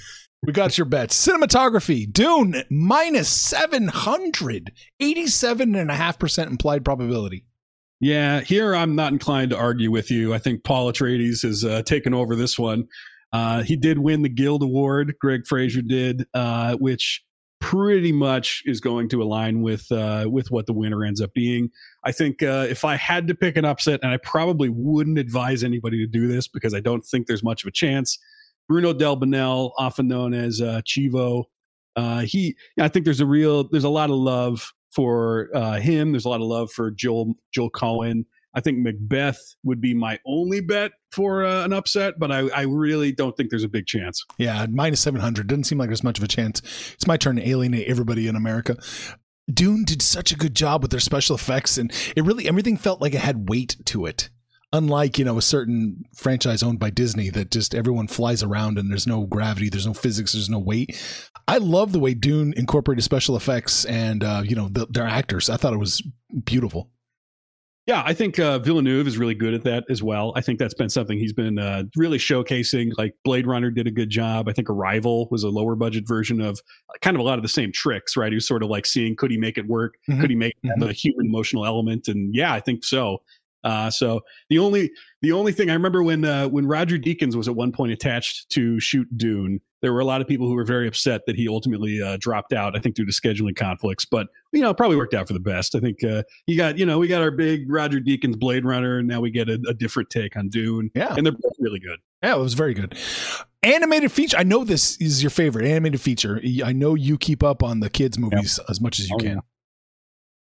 We 0.44 0.52
got 0.52 0.76
your 0.76 0.86
bets. 0.86 1.26
Cinematography, 1.26 2.12
Dune, 2.12 2.64
minus 2.68 3.28
700, 3.28 4.72
87.5% 5.00 6.46
implied 6.48 6.84
probability. 6.84 7.44
Yeah, 8.00 8.40
here 8.40 8.74
I'm 8.74 8.96
not 8.96 9.12
inclined 9.12 9.50
to 9.52 9.56
argue 9.56 9.92
with 9.92 10.10
you. 10.10 10.34
I 10.34 10.38
think 10.38 10.64
Paul 10.64 10.92
Atreides 10.92 11.42
has 11.42 11.64
uh, 11.64 11.82
taken 11.82 12.12
over 12.12 12.34
this 12.34 12.58
one. 12.58 12.88
Uh, 13.32 13.62
he 13.62 13.76
did 13.76 14.00
win 14.00 14.22
the 14.22 14.28
Guild 14.28 14.64
Award. 14.64 15.14
Greig 15.20 15.46
Fraser 15.46 15.82
did, 15.82 16.26
uh, 16.34 16.74
which 16.74 17.22
pretty 17.60 18.10
much 18.10 18.62
is 18.66 18.80
going 18.80 19.08
to 19.10 19.22
align 19.22 19.62
with 19.62 19.90
uh, 19.92 20.26
with 20.28 20.50
what 20.50 20.66
the 20.66 20.72
winner 20.72 21.04
ends 21.04 21.20
up 21.20 21.32
being. 21.32 21.70
I 22.04 22.12
think 22.12 22.42
uh, 22.42 22.66
if 22.68 22.84
I 22.84 22.96
had 22.96 23.28
to 23.28 23.34
pick 23.34 23.56
an 23.56 23.64
upset, 23.64 24.00
and 24.02 24.12
I 24.12 24.16
probably 24.18 24.68
wouldn't 24.68 25.18
advise 25.18 25.62
anybody 25.62 25.98
to 25.98 26.06
do 26.06 26.26
this 26.26 26.48
because 26.48 26.74
I 26.74 26.80
don't 26.80 27.04
think 27.04 27.26
there's 27.26 27.44
much 27.44 27.62
of 27.62 27.68
a 27.68 27.72
chance. 27.72 28.18
Bruno 28.68 28.92
Del 28.92 29.72
often 29.78 30.08
known 30.08 30.34
as 30.34 30.60
uh, 30.60 30.80
Chivo, 30.84 31.44
uh, 31.96 32.20
he 32.20 32.56
I 32.80 32.88
think 32.88 33.04
there's 33.04 33.20
a 33.20 33.26
real 33.26 33.68
there's 33.68 33.84
a 33.84 33.88
lot 33.88 34.10
of 34.10 34.16
love 34.16 34.72
for 34.92 35.48
uh, 35.54 35.78
him. 35.78 36.12
There's 36.12 36.24
a 36.24 36.28
lot 36.28 36.40
of 36.40 36.46
love 36.46 36.70
for 36.70 36.90
Joel 36.90 37.34
Joel 37.52 37.70
Coen. 37.70 38.24
I 38.54 38.60
think 38.60 38.78
Macbeth 38.78 39.54
would 39.64 39.80
be 39.80 39.94
my 39.94 40.18
only 40.26 40.60
bet 40.60 40.92
for 41.10 41.44
uh, 41.44 41.64
an 41.64 41.72
upset, 41.72 42.18
but 42.18 42.30
I, 42.30 42.48
I 42.48 42.62
really 42.62 43.10
don't 43.10 43.34
think 43.34 43.48
there's 43.48 43.64
a 43.64 43.68
big 43.68 43.86
chance. 43.86 44.26
Yeah, 44.36 44.66
minus 44.70 45.00
700. 45.00 45.46
Doesn't 45.46 45.64
seem 45.64 45.78
like 45.78 45.88
there's 45.88 46.04
much 46.04 46.18
of 46.18 46.24
a 46.24 46.28
chance. 46.28 46.60
It's 46.92 47.06
my 47.06 47.16
turn 47.16 47.36
to 47.36 47.48
alienate 47.48 47.88
everybody 47.88 48.28
in 48.28 48.36
America. 48.36 48.76
Dune 49.52 49.84
did 49.84 50.02
such 50.02 50.32
a 50.32 50.36
good 50.36 50.54
job 50.54 50.82
with 50.82 50.90
their 50.90 51.00
special 51.00 51.36
effects, 51.36 51.78
and 51.78 51.92
it 52.16 52.24
really, 52.24 52.48
everything 52.48 52.76
felt 52.76 53.00
like 53.00 53.14
it 53.14 53.20
had 53.20 53.48
weight 53.48 53.76
to 53.86 54.06
it. 54.06 54.30
Unlike, 54.74 55.18
you 55.18 55.24
know, 55.26 55.36
a 55.36 55.42
certain 55.42 56.04
franchise 56.14 56.62
owned 56.62 56.78
by 56.78 56.88
Disney 56.88 57.28
that 57.30 57.50
just 57.50 57.74
everyone 57.74 58.08
flies 58.08 58.42
around 58.42 58.78
and 58.78 58.90
there's 58.90 59.06
no 59.06 59.26
gravity, 59.26 59.68
there's 59.68 59.86
no 59.86 59.92
physics, 59.92 60.32
there's 60.32 60.48
no 60.48 60.58
weight. 60.58 60.96
I 61.46 61.58
love 61.58 61.92
the 61.92 61.98
way 61.98 62.14
Dune 62.14 62.54
incorporated 62.56 63.04
special 63.04 63.36
effects 63.36 63.84
and, 63.84 64.24
uh, 64.24 64.42
you 64.42 64.56
know, 64.56 64.68
the, 64.70 64.86
their 64.86 65.06
actors. 65.06 65.50
I 65.50 65.58
thought 65.58 65.74
it 65.74 65.78
was 65.78 66.02
beautiful. 66.44 66.88
Yeah, 67.86 68.02
I 68.06 68.14
think 68.14 68.38
uh, 68.38 68.60
Villeneuve 68.60 69.08
is 69.08 69.18
really 69.18 69.34
good 69.34 69.54
at 69.54 69.64
that 69.64 69.84
as 69.90 70.04
well. 70.04 70.32
I 70.36 70.40
think 70.40 70.60
that's 70.60 70.74
been 70.74 70.88
something 70.88 71.18
he's 71.18 71.32
been 71.32 71.58
uh, 71.58 71.82
really 71.96 72.18
showcasing. 72.18 72.92
Like 72.96 73.14
Blade 73.24 73.44
Runner 73.44 73.72
did 73.72 73.88
a 73.88 73.90
good 73.90 74.08
job. 74.08 74.48
I 74.48 74.52
think 74.52 74.70
Arrival 74.70 75.26
was 75.32 75.42
a 75.42 75.48
lower 75.48 75.74
budget 75.74 76.06
version 76.06 76.40
of 76.40 76.60
uh, 76.88 76.92
kind 77.00 77.16
of 77.16 77.20
a 77.20 77.24
lot 77.24 77.38
of 77.38 77.42
the 77.42 77.48
same 77.48 77.72
tricks, 77.72 78.16
right? 78.16 78.30
He 78.30 78.36
was 78.36 78.46
sort 78.46 78.62
of 78.62 78.70
like 78.70 78.86
seeing 78.86 79.16
could 79.16 79.32
he 79.32 79.36
make 79.36 79.58
it 79.58 79.66
work? 79.66 79.94
Mm-hmm. 80.08 80.20
Could 80.20 80.30
he 80.30 80.36
make 80.36 80.54
mm-hmm. 80.64 80.80
the 80.80 80.92
human 80.92 81.26
emotional 81.26 81.66
element? 81.66 82.06
And 82.06 82.32
yeah, 82.32 82.54
I 82.54 82.60
think 82.60 82.84
so. 82.84 83.18
Uh, 83.64 83.90
so 83.90 84.20
the 84.48 84.58
only 84.58 84.90
the 85.20 85.32
only 85.32 85.52
thing 85.52 85.68
I 85.68 85.74
remember 85.74 86.04
when 86.04 86.24
uh, 86.24 86.48
when 86.48 86.66
Roger 86.66 86.98
Deakins 86.98 87.34
was 87.34 87.48
at 87.48 87.56
one 87.56 87.72
point 87.72 87.92
attached 87.92 88.48
to 88.50 88.78
shoot 88.78 89.08
Dune, 89.16 89.60
there 89.82 89.92
were 89.92 90.00
a 90.00 90.04
lot 90.04 90.20
of 90.20 90.26
people 90.26 90.46
who 90.48 90.54
were 90.54 90.64
very 90.64 90.88
upset 90.88 91.26
that 91.26 91.36
he 91.36 91.48
ultimately 91.48 92.00
uh, 92.00 92.16
dropped 92.18 92.52
out. 92.52 92.76
I 92.76 92.80
think 92.80 92.94
due 92.94 93.04
to 93.04 93.12
scheduling 93.12 93.54
conflicts, 93.54 94.04
but 94.04 94.28
you 94.52 94.60
know, 94.60 94.72
probably 94.72 94.96
worked 94.96 95.14
out 95.14 95.26
for 95.26 95.34
the 95.34 95.40
best. 95.40 95.74
I 95.74 95.80
think 95.80 96.02
uh, 96.04 96.22
you 96.46 96.56
got 96.56 96.78
you 96.78 96.86
know 96.86 96.98
we 96.98 97.08
got 97.08 97.20
our 97.20 97.30
big 97.30 97.70
Roger 97.70 98.00
Deakins 98.00 98.38
Blade 98.38 98.64
Runner, 98.64 98.98
and 98.98 99.08
now 99.08 99.20
we 99.20 99.30
get 99.30 99.48
a, 99.48 99.60
a 99.68 99.74
different 99.74 100.08
take 100.08 100.36
on 100.36 100.48
Dune. 100.48 100.90
Yeah, 100.94 101.14
and 101.14 101.26
they're 101.26 101.32
both 101.32 101.54
really 101.58 101.80
good. 101.80 101.98
Yeah, 102.22 102.36
it 102.36 102.38
was 102.38 102.54
very 102.54 102.74
good. 102.74 102.96
Animated 103.62 104.10
feature. 104.10 104.36
I 104.36 104.42
know 104.42 104.64
this 104.64 104.96
is 104.96 105.22
your 105.22 105.30
favorite 105.30 105.66
animated 105.66 106.00
feature. 106.00 106.40
I 106.64 106.72
know 106.72 106.94
you 106.94 107.18
keep 107.18 107.42
up 107.42 107.62
on 107.62 107.80
the 107.80 107.90
kids 107.90 108.18
movies 108.18 108.58
yep. 108.58 108.70
as 108.70 108.80
much 108.80 108.98
as 108.98 109.08
you 109.08 109.16
oh, 109.16 109.18
can. 109.18 109.28
Yeah 109.28 109.40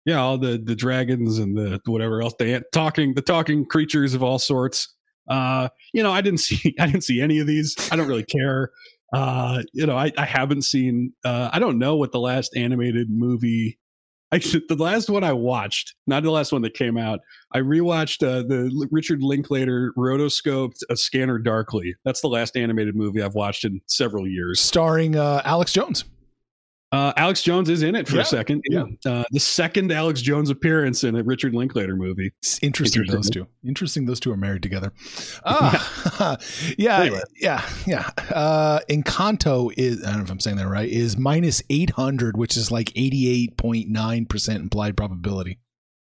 yeah, 0.06 0.22
all 0.22 0.38
the 0.38 0.58
the 0.58 0.76
dragons 0.76 1.38
and 1.38 1.56
the 1.56 1.80
whatever 1.86 2.22
else 2.22 2.34
they 2.40 2.60
talking 2.72 3.14
the 3.14 3.22
talking 3.22 3.66
creatures 3.66 4.14
of 4.14 4.24
all 4.24 4.40
sorts. 4.40 4.96
Uh, 5.28 5.70
you 5.94 6.02
know, 6.02 6.12
I 6.12 6.22
didn't 6.22 6.40
see 6.48 6.76
I 6.80 6.88
didn't 6.88 7.04
see 7.04 7.22
any 7.22 7.40
of 7.40 7.48
these. 7.48 7.76
I 7.92 7.96
don't 7.96 8.08
really 8.08 8.26
care. 8.26 8.72
Uh, 9.14 9.64
you 9.74 9.86
know, 9.86 9.98
I, 9.98 10.12
I 10.18 10.26
haven't 10.26 10.64
seen 10.64 11.14
uh 11.24 11.50
I 11.52 11.60
don't 11.60 11.78
know 11.78 11.96
what 11.96 12.12
the 12.12 12.20
last 12.20 12.56
animated 12.56 13.10
movie 13.10 13.80
Actually, 14.32 14.64
the 14.70 14.76
last 14.76 15.10
one 15.10 15.24
I 15.24 15.34
watched, 15.34 15.96
not 16.06 16.22
the 16.22 16.30
last 16.30 16.52
one 16.52 16.62
that 16.62 16.76
came 16.76 16.98
out, 16.98 17.20
I 17.54 17.60
rewatched 17.60 18.22
uh, 18.22 18.48
the 18.48 18.88
Richard 18.92 19.24
Linklater 19.24 19.92
rotoscoped 19.98 20.82
A 20.92 20.96
Scanner 20.96 21.40
Darkly. 21.40 21.96
That's 22.06 22.22
the 22.22 22.28
last 22.28 22.56
animated 22.56 22.96
movie 22.96 23.24
I've 23.24 23.34
watched 23.34 23.66
in 23.66 23.82
several 23.88 24.28
years. 24.28 24.60
Starring 24.60 25.16
uh, 25.16 25.42
Alex 25.46 25.74
Jones. 25.74 26.06
Uh, 26.92 27.14
Alex 27.18 27.44
Jones 27.44 27.70
is 27.70 27.84
in 27.84 27.96
it 27.96 28.08
for 28.08 28.16
yeah. 28.16 28.22
a 28.22 28.26
second. 28.26 28.64
Yeah. 28.68 28.86
Uh, 29.06 29.24
the 29.30 29.40
second 29.40 29.92
Alex 29.92 30.22
Jones 30.22 30.50
appearance 30.50 31.04
in 31.04 31.16
a 31.16 31.24
Richard 31.24 31.54
Linklater 31.54 31.96
movie. 31.96 32.32
It's 32.42 32.60
interesting, 32.64 33.04
interesting. 33.04 33.16
those 33.16 33.30
two. 33.30 33.48
Interesting 33.68 34.06
those 34.08 34.20
two 34.20 34.32
are 34.32 34.38
married 34.38 34.64
together. 34.64 34.92
Uh, 35.44 36.36
yeah. 36.78 37.00
Anyway. 37.00 37.22
Yeah. 37.40 37.68
Yeah. 37.88 38.10
Uh, 38.30 38.80
Encanto 38.90 39.72
is, 39.78 40.04
I 40.04 40.10
don't 40.10 40.18
know 40.18 40.24
if 40.24 40.32
I'm 40.32 40.40
saying 40.40 40.58
that 40.58 40.68
right, 40.68 40.90
is 40.90 41.18
minus 41.18 41.64
800, 41.70 42.36
which 42.36 42.58
is 42.58 42.72
like 42.72 42.88
88.9% 42.88 44.56
implied 44.56 44.98
probability. 44.98 45.60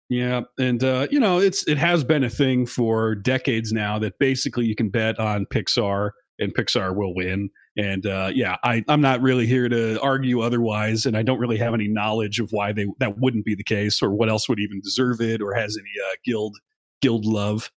Yeah, 0.08 0.42
and 0.58 0.82
uh, 0.82 1.06
you 1.11 1.20
know 1.20 1.38
it's 1.38 1.68
it 1.68 1.76
has 1.76 2.02
been 2.02 2.25
a 2.25 2.30
thing 2.30 2.64
for 2.64 3.14
decades 3.14 3.73
now 3.73 3.99
that 3.99 4.18
basically 4.18 4.64
you 4.64 4.75
can 4.75 4.88
bet 4.88 5.18
on 5.18 5.44
Pixar 5.47 6.12
and 6.38 6.54
Pixar 6.54 6.97
will 6.97 7.14
win. 7.14 7.50
And 7.78 8.06
uh, 8.06 8.32
yeah, 8.35 8.56
I, 8.64 8.85
I'm 8.88 9.00
not 9.00 9.23
really 9.23 9.47
here 9.47 9.68
to 9.68 10.00
argue 10.00 10.40
otherwise, 10.40 11.06
and 11.06 11.16
I 11.16 11.23
don't 11.23 11.38
really 11.38 11.58
have 11.58 11.75
any 11.75 11.87
knowledge 11.87 12.40
of 12.40 12.50
why 12.50 12.73
they 12.73 12.87
that 12.99 13.18
wouldn't 13.18 13.44
be 13.44 13.54
the 13.54 13.62
case, 13.62 14.02
or 14.02 14.11
what 14.11 14.28
else 14.28 14.49
would 14.49 14.58
even 14.58 14.80
deserve 14.80 15.20
it, 15.20 15.40
or 15.40 15.54
has 15.54 15.78
any 15.78 15.90
uh, 16.04 16.16
guild 16.25 16.56
guild 17.00 17.25
love. 17.25 17.70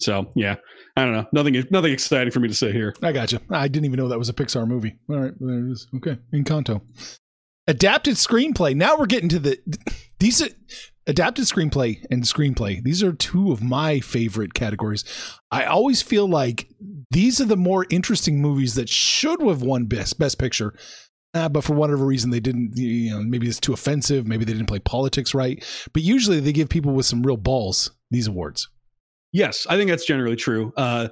So 0.00 0.32
yeah, 0.34 0.56
I 0.96 1.04
don't 1.04 1.12
know. 1.12 1.26
Nothing, 1.32 1.64
nothing 1.70 1.92
exciting 1.92 2.32
for 2.32 2.40
me 2.40 2.48
to 2.48 2.54
say 2.54 2.72
here. 2.72 2.92
I 3.02 3.12
got 3.12 3.30
you. 3.30 3.38
I 3.50 3.68
didn't 3.68 3.86
even 3.86 3.98
know 3.98 4.08
that 4.08 4.18
was 4.18 4.28
a 4.28 4.34
Pixar 4.34 4.66
movie. 4.66 4.96
All 5.08 5.20
right, 5.20 5.32
there 5.38 5.58
it 5.58 5.70
is. 5.70 5.86
Okay, 5.96 6.18
Encanto. 6.34 6.82
Adapted 7.68 8.16
screenplay. 8.16 8.74
Now 8.74 8.96
we're 8.98 9.06
getting 9.06 9.28
to 9.28 9.38
the 9.38 9.58
these 10.18 10.42
adapted 11.06 11.44
screenplay 11.44 12.04
and 12.10 12.22
screenplay 12.22 12.82
these 12.82 13.02
are 13.02 13.12
two 13.12 13.52
of 13.52 13.62
my 13.62 14.00
favorite 14.00 14.54
categories 14.54 15.04
i 15.50 15.64
always 15.64 16.02
feel 16.02 16.28
like 16.28 16.68
these 17.10 17.40
are 17.40 17.44
the 17.44 17.56
more 17.56 17.86
interesting 17.90 18.40
movies 18.40 18.74
that 18.74 18.88
should 18.88 19.40
have 19.40 19.62
won 19.62 19.86
best 19.86 20.18
best 20.18 20.38
picture 20.38 20.74
uh, 21.34 21.48
but 21.48 21.62
for 21.62 21.74
whatever 21.74 22.04
reason 22.04 22.30
they 22.30 22.40
didn't 22.40 22.76
you 22.76 23.10
know 23.10 23.22
maybe 23.22 23.46
it's 23.46 23.60
too 23.60 23.72
offensive 23.72 24.26
maybe 24.26 24.44
they 24.44 24.52
didn't 24.52 24.66
play 24.66 24.80
politics 24.80 25.34
right 25.34 25.64
but 25.92 26.02
usually 26.02 26.40
they 26.40 26.52
give 26.52 26.68
people 26.68 26.92
with 26.92 27.06
some 27.06 27.22
real 27.22 27.36
balls 27.36 27.90
these 28.10 28.26
awards 28.26 28.68
yes 29.32 29.66
i 29.68 29.76
think 29.76 29.88
that's 29.90 30.06
generally 30.06 30.36
true 30.36 30.72
uh, 30.76 31.08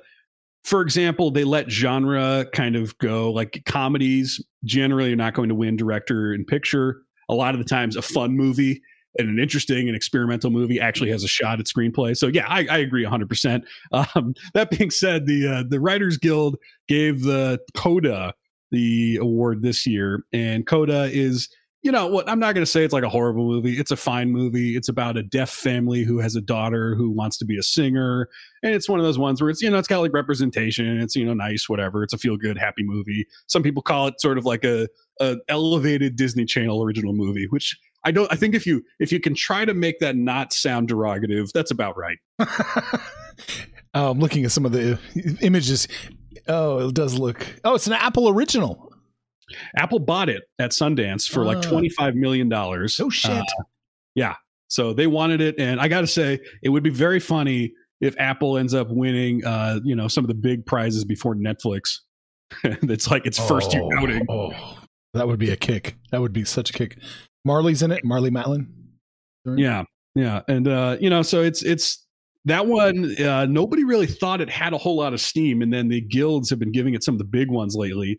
for 0.64 0.80
example, 0.80 1.30
they 1.30 1.44
let 1.44 1.70
genre 1.70 2.46
kind 2.54 2.74
of 2.74 2.96
go. 2.98 3.30
Like 3.30 3.62
comedies 3.66 4.42
generally 4.64 5.12
are 5.12 5.16
not 5.16 5.34
going 5.34 5.50
to 5.50 5.54
win 5.54 5.76
director 5.76 6.32
and 6.32 6.46
picture. 6.46 7.02
A 7.28 7.34
lot 7.34 7.54
of 7.54 7.58
the 7.58 7.66
times, 7.66 7.96
a 7.96 8.02
fun 8.02 8.34
movie 8.34 8.80
and 9.18 9.28
an 9.28 9.38
interesting 9.38 9.88
and 9.88 9.97
experimental 9.97 10.50
movie 10.50 10.80
actually 10.80 11.11
has 11.11 11.25
a 11.25 11.28
shot 11.28 11.61
at 11.61 11.66
screenplay. 11.66 12.16
So 12.16 12.28
yeah, 12.28 12.47
I, 12.49 12.66
I 12.71 12.78
agree 12.78 13.04
100%. 13.04 13.64
Um, 13.92 14.35
that 14.54 14.71
being 14.71 14.90
said, 14.90 15.26
the 15.26 15.47
uh, 15.47 15.64
the 15.68 15.80
Writers 15.80 16.18
Guild 16.18 16.56
gave 16.88 17.23
the 17.23 17.61
Coda 17.75 18.35
the 18.71 19.16
award 19.16 19.62
this 19.62 19.87
year, 19.87 20.25
and 20.33 20.66
Coda 20.66 21.04
is 21.12 21.49
you 21.85 21.92
know 21.92 22.06
what 22.06 22.28
i'm 22.28 22.40
not 22.40 22.54
going 22.54 22.64
to 22.64 22.71
say 22.71 22.83
it's 22.83 22.94
like 22.94 23.04
a 23.04 23.09
horrible 23.09 23.47
movie 23.47 23.78
it's 23.78 23.90
a 23.90 23.97
fine 23.97 24.33
movie 24.33 24.75
it's 24.75 24.88
about 24.88 25.16
a 25.16 25.23
deaf 25.23 25.50
family 25.50 26.02
who 26.02 26.18
has 26.18 26.35
a 26.35 26.40
daughter 26.40 26.94
who 26.97 27.11
wants 27.11 27.37
to 27.37 27.44
be 27.44 27.59
a 27.59 27.62
singer 27.62 28.26
and 28.62 28.75
it's 28.75 28.88
one 28.88 28.99
of 28.99 29.04
those 29.04 29.18
ones 29.18 29.40
where 29.40 29.50
it's 29.50 29.61
you 29.61 29.71
know 29.71 29.78
it's 29.78 29.87
got 29.87 30.00
like 30.00 30.12
representation 30.14 30.99
it's 31.00 31.14
you 31.14 31.25
know 31.25 31.35
nice 31.35 31.68
whatever 31.68 32.02
it's 32.02 32.14
a 32.14 32.18
feel 32.18 32.37
good 32.37 32.59
happy 32.59 32.83
movie 32.83 33.26
some 33.47 33.62
people 33.62 33.83
call 33.83 34.09
it 34.09 34.18
sort 34.18 34.38
of 34.38 34.47
like 34.47 34.64
a, 34.64 34.88
a 35.21 35.37
elevated 35.49 36.16
disney 36.16 36.47
channel 36.47 36.83
original 36.83 37.12
movie 37.12 37.47
which 37.50 37.78
I 38.04 38.11
don't. 38.11 38.30
I 38.32 38.37
think 38.37 38.54
if 38.54 38.66
you 38.66 38.82
if 38.99 39.12
you 39.12 39.20
can 39.20 39.34
try 39.34 39.64
to 39.64 39.75
make 39.75 39.99
that 40.00 40.16
not 40.16 40.52
sound 40.52 40.88
derogative, 40.88 41.52
that's 41.52 41.70
about 41.70 41.96
right. 41.96 42.18
oh, 43.94 44.11
I'm 44.11 44.18
looking 44.18 44.44
at 44.44 44.52
some 44.52 44.66
of 44.66 44.73
the 44.73 44.99
images. 45.40 45.88
Oh, 46.49 46.88
it 46.88 46.94
does 46.94 47.18
look. 47.18 47.46
Oh, 47.64 47.75
it's 47.75 47.87
an 47.87 47.94
Apple 47.94 48.28
original. 48.28 48.92
Apple 49.76 49.99
bought 49.99 50.28
it 50.28 50.42
at 50.58 50.70
Sundance 50.70 51.28
for 51.28 51.42
uh, 51.42 51.46
like 51.46 51.58
ah. 51.58 51.62
twenty 51.62 51.88
five 51.88 52.14
million 52.14 52.49
dollars. 52.49 52.99
Oh 53.00 53.11
shit! 53.11 53.30
Uh, 53.30 53.64
yeah. 54.14 54.34
So 54.68 54.92
they 54.92 55.06
wanted 55.06 55.40
it, 55.40 55.54
and 55.58 55.80
I 55.80 55.88
got 55.88 56.00
to 56.00 56.06
say, 56.06 56.40
it 56.62 56.68
would 56.68 56.82
be 56.82 56.90
very 56.90 57.20
funny 57.20 57.73
if 58.00 58.14
Apple 58.18 58.58
ends 58.58 58.75
up 58.75 58.88
winning, 58.90 59.44
uh, 59.44 59.78
you 59.84 59.94
know, 59.94 60.08
some 60.08 60.25
of 60.25 60.28
the 60.28 60.34
big 60.34 60.66
prizes 60.66 61.04
before 61.04 61.34
Netflix. 61.34 62.00
it's 62.64 63.11
like 63.11 63.25
its 63.26 63.38
first 63.38 63.75
oh, 63.75 63.88
year 63.88 63.99
outing. 63.99 64.26
Oh, 64.28 64.52
that 65.12 65.28
would 65.28 65.38
be 65.38 65.50
a 65.50 65.56
kick. 65.56 65.96
That 66.11 66.20
would 66.20 66.32
be 66.32 66.44
such 66.44 66.70
a 66.70 66.73
kick. 66.73 66.99
Marlee's 67.46 67.82
in 67.82 67.92
it. 67.92 68.04
Marlee 68.04 68.30
Matlin. 68.30 68.66
Yeah, 69.58 69.84
yeah, 70.14 70.40
and 70.48 70.66
uh, 70.66 70.96
you 71.00 71.10
know, 71.10 71.22
so 71.22 71.42
it's 71.42 71.62
it's 71.62 72.04
that 72.46 72.66
one. 72.66 73.14
Uh, 73.20 73.46
nobody 73.46 73.84
really 73.84 74.06
thought 74.06 74.40
it 74.40 74.50
had 74.50 74.72
a 74.72 74.78
whole 74.78 74.96
lot 74.96 75.12
of 75.12 75.20
steam, 75.20 75.60
and 75.60 75.72
then 75.72 75.88
the 75.88 76.00
guilds 76.00 76.50
have 76.50 76.58
been 76.58 76.72
giving 76.72 76.94
it 76.94 77.02
some 77.02 77.14
of 77.14 77.18
the 77.18 77.24
big 77.24 77.50
ones 77.50 77.76
lately. 77.76 78.18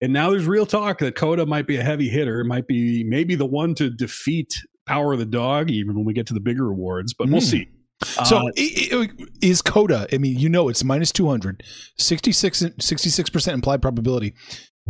And 0.00 0.12
now 0.12 0.30
there's 0.30 0.46
real 0.46 0.66
talk 0.66 0.98
that 0.98 1.14
Coda 1.14 1.46
might 1.46 1.66
be 1.66 1.76
a 1.76 1.82
heavy 1.82 2.08
hitter, 2.08 2.40
it 2.40 2.46
might 2.46 2.66
be 2.66 3.04
maybe 3.04 3.34
the 3.34 3.46
one 3.46 3.74
to 3.76 3.90
defeat 3.90 4.54
Power 4.86 5.12
of 5.12 5.18
the 5.18 5.26
Dog, 5.26 5.70
even 5.70 5.94
when 5.94 6.04
we 6.04 6.12
get 6.12 6.26
to 6.28 6.34
the 6.34 6.40
bigger 6.40 6.70
awards. 6.70 7.14
But 7.14 7.28
we'll 7.28 7.40
hmm. 7.40 7.46
see. 7.46 7.68
So 8.02 8.48
uh, 8.48 9.06
is 9.40 9.62
Coda, 9.62 10.06
I 10.12 10.18
mean, 10.18 10.38
you 10.38 10.48
know, 10.48 10.68
it's 10.68 10.84
minus 10.84 11.12
200, 11.12 11.62
66, 11.96 12.62
66% 12.62 13.52
implied 13.52 13.80
probability. 13.80 14.34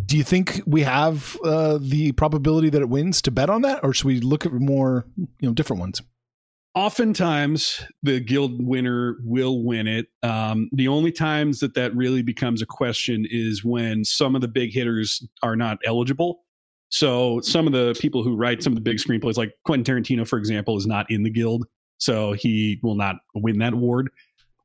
Do 0.07 0.17
you 0.17 0.25
think 0.25 0.61
we 0.67 0.83
have 0.83 1.39
uh, 1.45 1.79
the 1.81 2.13
probability 2.13 2.69
that 2.71 2.83
it 2.83 2.89
wins 2.89 3.23
to 3.23 3.31
bet 3.31 3.49
on 3.49 3.63
that, 3.63 3.85
or 3.85 3.93
should 3.93 4.07
we 4.07 4.21
look 4.21 4.45
at 4.45 4.53
more, 4.53 5.07
you 5.17 5.49
know, 5.49 5.53
different 5.53 5.81
ones? 5.81 6.03
Oftentimes, 6.75 7.87
the 8.03 8.19
guild 8.19 8.67
winner 8.67 9.17
will 9.23 9.63
win 9.63 9.87
it. 9.87 10.07
Um, 10.25 10.69
the 10.73 10.89
only 10.89 11.13
times 11.13 11.61
that 11.61 11.75
that 11.75 11.95
really 11.95 12.23
becomes 12.23 12.61
a 12.61 12.67
question 12.67 13.25
is 13.31 13.65
when 13.65 14.05
some 14.05 14.35
of 14.35 14.41
the 14.41 14.49
big 14.49 14.73
hitters 14.73 15.25
are 15.45 15.55
not 15.55 15.79
eligible. 15.85 16.41
So, 16.89 17.41
some 17.43 17.69
of 17.69 17.73
the 17.73 17.97
people 18.01 18.25
who 18.25 18.35
write 18.35 18.63
some 18.65 18.73
of 18.73 18.75
the 18.75 18.81
big 18.81 18.97
screenplays, 18.97 19.37
like 19.37 19.53
Quentin 19.65 19.85
Tarantino, 19.85 20.27
for 20.27 20.39
example, 20.39 20.77
is 20.77 20.87
not 20.87 21.09
in 21.09 21.23
the 21.23 21.31
guild, 21.31 21.65
so 21.99 22.33
he 22.33 22.81
will 22.83 22.97
not 22.97 23.17
win 23.35 23.59
that 23.59 23.73
award. 23.73 24.11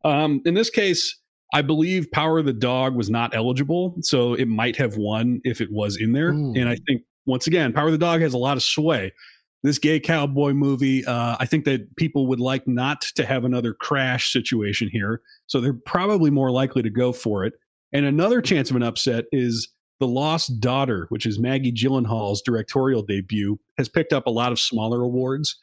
Um, 0.04 0.42
in 0.46 0.56
this 0.56 0.72
case, 0.72 1.16
I 1.54 1.62
believe 1.64 2.12
Power 2.12 2.40
of 2.40 2.46
the 2.46 2.54
Dog 2.54 2.96
was 2.96 3.10
not 3.10 3.36
eligible, 3.36 3.96
so 4.02 4.34
it 4.36 4.48
might 4.48 4.76
have 4.78 4.98
won 4.98 5.42
if 5.44 5.62
it 5.62 5.72
was 5.72 5.98
in 5.98 6.12
there. 6.14 6.30
Ooh. 6.32 6.54
And 6.56 6.70
I 6.70 6.78
think 6.88 7.02
once 7.26 7.48
again, 7.48 7.74
Power 7.74 7.88
of 7.88 7.92
the 7.92 7.98
Dog 7.98 8.22
has 8.22 8.34
a 8.34 8.38
lot 8.38 8.58
of 8.58 8.64
sway. 8.64 9.12
this 9.64 9.78
gay 9.78 10.00
cowboy 10.00 10.54
movie. 10.54 11.06
Uh, 11.06 11.36
I 11.40 11.46
think 11.46 11.66
that 11.66 11.96
people 11.96 12.28
would 12.28 12.40
like 12.40 12.68
not 12.68 13.02
to 13.16 13.26
have 13.26 13.44
another 13.46 13.74
crash 13.74 14.32
situation 14.32 14.90
here, 14.92 15.22
so 15.48 15.60
they're 15.60 15.74
probably 15.74 16.32
more 16.32 16.52
likely 16.52 16.82
to 16.84 16.90
go 16.90 17.12
for 17.12 17.46
it. 17.46 17.54
And 17.92 18.06
another 18.06 18.42
chance 18.42 18.70
of 18.70 18.76
an 18.76 18.84
upset 18.84 19.26
is 19.32 19.68
The 20.00 20.08
Lost 20.08 20.60
Daughter, 20.60 21.08
which 21.10 21.26
is 21.26 21.40
Maggie 21.40 21.72
Gyllenhaal's 21.72 22.42
directorial 22.42 23.02
debut, 23.02 23.60
has 23.78 23.90
picked 23.90 24.14
up 24.14 24.28
a 24.28 24.32
lot 24.32 24.52
of 24.52 24.60
smaller 24.60 25.02
awards. 25.02 25.58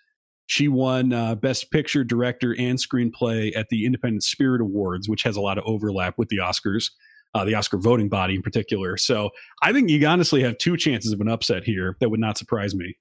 She 0.46 0.68
won 0.68 1.12
uh, 1.12 1.34
Best 1.34 1.70
Picture, 1.70 2.04
Director, 2.04 2.54
and 2.58 2.78
Screenplay 2.78 3.56
at 3.56 3.68
the 3.68 3.84
Independent 3.84 4.22
Spirit 4.22 4.60
Awards, 4.60 5.08
which 5.08 5.24
has 5.24 5.36
a 5.36 5.40
lot 5.40 5.58
of 5.58 5.64
overlap 5.66 6.18
with 6.18 6.28
the 6.28 6.38
Oscars, 6.38 6.90
uh, 7.34 7.44
the 7.44 7.54
Oscar 7.54 7.78
voting 7.78 8.08
body 8.08 8.36
in 8.36 8.42
particular. 8.42 8.96
So 8.96 9.30
I 9.62 9.72
think 9.72 9.90
you 9.90 10.04
honestly 10.06 10.42
have 10.42 10.56
two 10.58 10.76
chances 10.76 11.12
of 11.12 11.20
an 11.20 11.28
upset 11.28 11.64
here 11.64 11.96
that 12.00 12.10
would 12.10 12.20
not 12.20 12.38
surprise 12.38 12.74
me. 12.74 12.96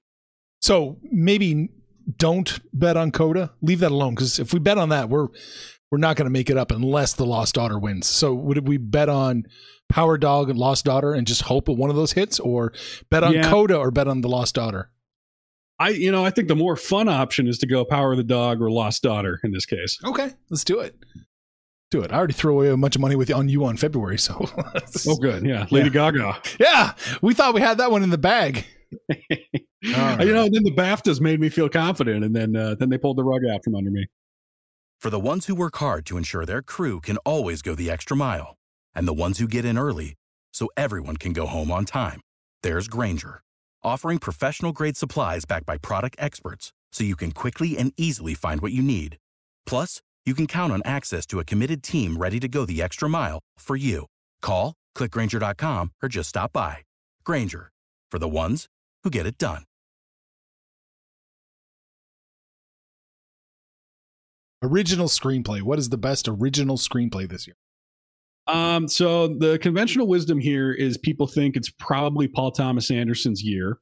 So 0.60 0.98
maybe 1.02 1.68
don't 2.18 2.60
bet 2.72 2.96
on 2.96 3.12
Coda. 3.12 3.52
Leave 3.62 3.80
that 3.80 3.92
alone 3.92 4.14
because 4.14 4.38
if 4.38 4.52
we 4.52 4.58
bet 4.58 4.78
on 4.78 4.88
that, 4.90 5.08
we're 5.08 5.28
we're 5.90 5.98
not 5.98 6.16
going 6.16 6.26
to 6.26 6.32
make 6.32 6.50
it 6.50 6.56
up 6.56 6.72
unless 6.72 7.12
the 7.12 7.24
Lost 7.24 7.54
Daughter 7.54 7.78
wins. 7.78 8.08
So 8.08 8.34
would 8.34 8.66
we 8.66 8.76
bet 8.76 9.08
on 9.08 9.44
Power 9.88 10.18
Dog 10.18 10.50
and 10.50 10.58
Lost 10.58 10.84
Daughter 10.84 11.12
and 11.14 11.26
just 11.26 11.42
hope 11.42 11.66
that 11.66 11.74
one 11.74 11.90
of 11.90 11.96
those 11.96 12.12
hits, 12.12 12.40
or 12.40 12.72
bet 13.08 13.22
on 13.22 13.34
yeah. 13.34 13.48
Coda 13.48 13.76
or 13.76 13.92
bet 13.92 14.08
on 14.08 14.20
the 14.20 14.28
Lost 14.28 14.54
Daughter? 14.54 14.90
I 15.78 15.90
you 15.90 16.10
know 16.10 16.24
I 16.24 16.30
think 16.30 16.48
the 16.48 16.56
more 16.56 16.76
fun 16.76 17.08
option 17.08 17.46
is 17.48 17.58
to 17.58 17.66
go 17.66 17.84
Power 17.84 18.12
of 18.12 18.18
the 18.18 18.24
Dog 18.24 18.62
or 18.62 18.70
Lost 18.70 19.02
Daughter 19.02 19.40
in 19.44 19.52
this 19.52 19.66
case. 19.66 19.98
Okay, 20.04 20.32
let's 20.50 20.64
do 20.64 20.80
it. 20.80 20.96
Do 21.90 22.02
it. 22.02 22.12
I 22.12 22.16
already 22.16 22.32
threw 22.32 22.54
away 22.54 22.68
a 22.68 22.76
bunch 22.76 22.96
of 22.96 23.00
money 23.00 23.14
with 23.14 23.30
on 23.32 23.48
you 23.48 23.64
on 23.64 23.76
February, 23.76 24.18
so. 24.18 24.44
oh, 25.06 25.16
good. 25.16 25.44
Yeah, 25.44 25.66
Lady 25.70 25.86
yeah. 25.88 26.10
Gaga. 26.10 26.42
Yeah, 26.58 26.94
we 27.22 27.32
thought 27.32 27.54
we 27.54 27.60
had 27.60 27.78
that 27.78 27.92
one 27.92 28.02
in 28.02 28.10
the 28.10 28.18
bag. 28.18 28.64
right. 29.10 30.26
You 30.26 30.32
know, 30.32 30.48
then 30.48 30.64
the 30.64 30.74
BAFTAs 30.76 31.20
made 31.20 31.40
me 31.40 31.48
feel 31.48 31.68
confident, 31.68 32.24
and 32.24 32.34
then 32.34 32.56
uh, 32.56 32.74
then 32.74 32.88
they 32.88 32.98
pulled 32.98 33.18
the 33.18 33.24
rug 33.24 33.42
out 33.44 33.62
from 33.62 33.74
under 33.74 33.90
me. 33.90 34.06
For 35.00 35.10
the 35.10 35.20
ones 35.20 35.46
who 35.46 35.54
work 35.54 35.76
hard 35.76 36.06
to 36.06 36.16
ensure 36.16 36.44
their 36.44 36.62
crew 36.62 37.00
can 37.00 37.18
always 37.18 37.62
go 37.62 37.74
the 37.74 37.90
extra 37.90 38.16
mile, 38.16 38.56
and 38.94 39.06
the 39.06 39.12
ones 39.12 39.38
who 39.38 39.46
get 39.46 39.64
in 39.64 39.78
early 39.78 40.14
so 40.52 40.68
everyone 40.76 41.18
can 41.18 41.32
go 41.32 41.46
home 41.46 41.70
on 41.70 41.84
time, 41.84 42.20
there's 42.62 42.88
Grainger, 42.88 43.42
offering 43.86 44.18
professional 44.18 44.72
grade 44.72 44.96
supplies 44.96 45.44
backed 45.44 45.64
by 45.64 45.78
product 45.78 46.16
experts, 46.18 46.72
so 46.92 47.04
you 47.04 47.16
can 47.16 47.30
quickly 47.30 47.78
and 47.78 47.92
easily 47.96 48.34
find 48.34 48.60
what 48.60 48.72
you 48.72 48.82
need. 48.82 49.16
Plus, 49.64 50.02
you 50.26 50.34
can 50.34 50.46
count 50.48 50.72
on 50.72 50.82
access 50.84 51.24
to 51.26 51.38
a 51.38 51.44
committed 51.44 51.82
team 51.82 52.16
ready 52.16 52.40
to 52.40 52.48
go 52.48 52.66
the 52.66 52.82
extra 52.82 53.08
mile 53.08 53.38
for 53.58 53.76
you. 53.76 54.06
Call, 54.42 54.74
clickgrainger.com, 54.96 55.92
or 56.02 56.08
just 56.08 56.30
stop 56.30 56.52
by. 56.52 56.78
Grainger, 57.24 57.70
for 58.10 58.18
the 58.18 58.28
ones 58.28 58.66
who 59.04 59.10
get 59.10 59.26
it 59.26 59.38
done. 59.38 59.62
Original 64.62 65.06
screenplay. 65.06 65.62
What 65.62 65.78
is 65.78 65.90
the 65.90 65.98
best 65.98 66.26
original 66.26 66.76
screenplay 66.76 67.28
this 67.28 67.46
year? 67.46 67.56
Um, 68.48 68.86
so 68.88 69.28
the 69.28 69.58
conventional 69.58 70.06
wisdom 70.06 70.38
here 70.38 70.72
is 70.72 70.98
people 70.98 71.26
think 71.26 71.56
it's 71.56 71.70
probably 71.70 72.28
Paul 72.28 72.52
Thomas 72.52 72.90
Anderson's 72.90 73.42
year. 73.42 73.78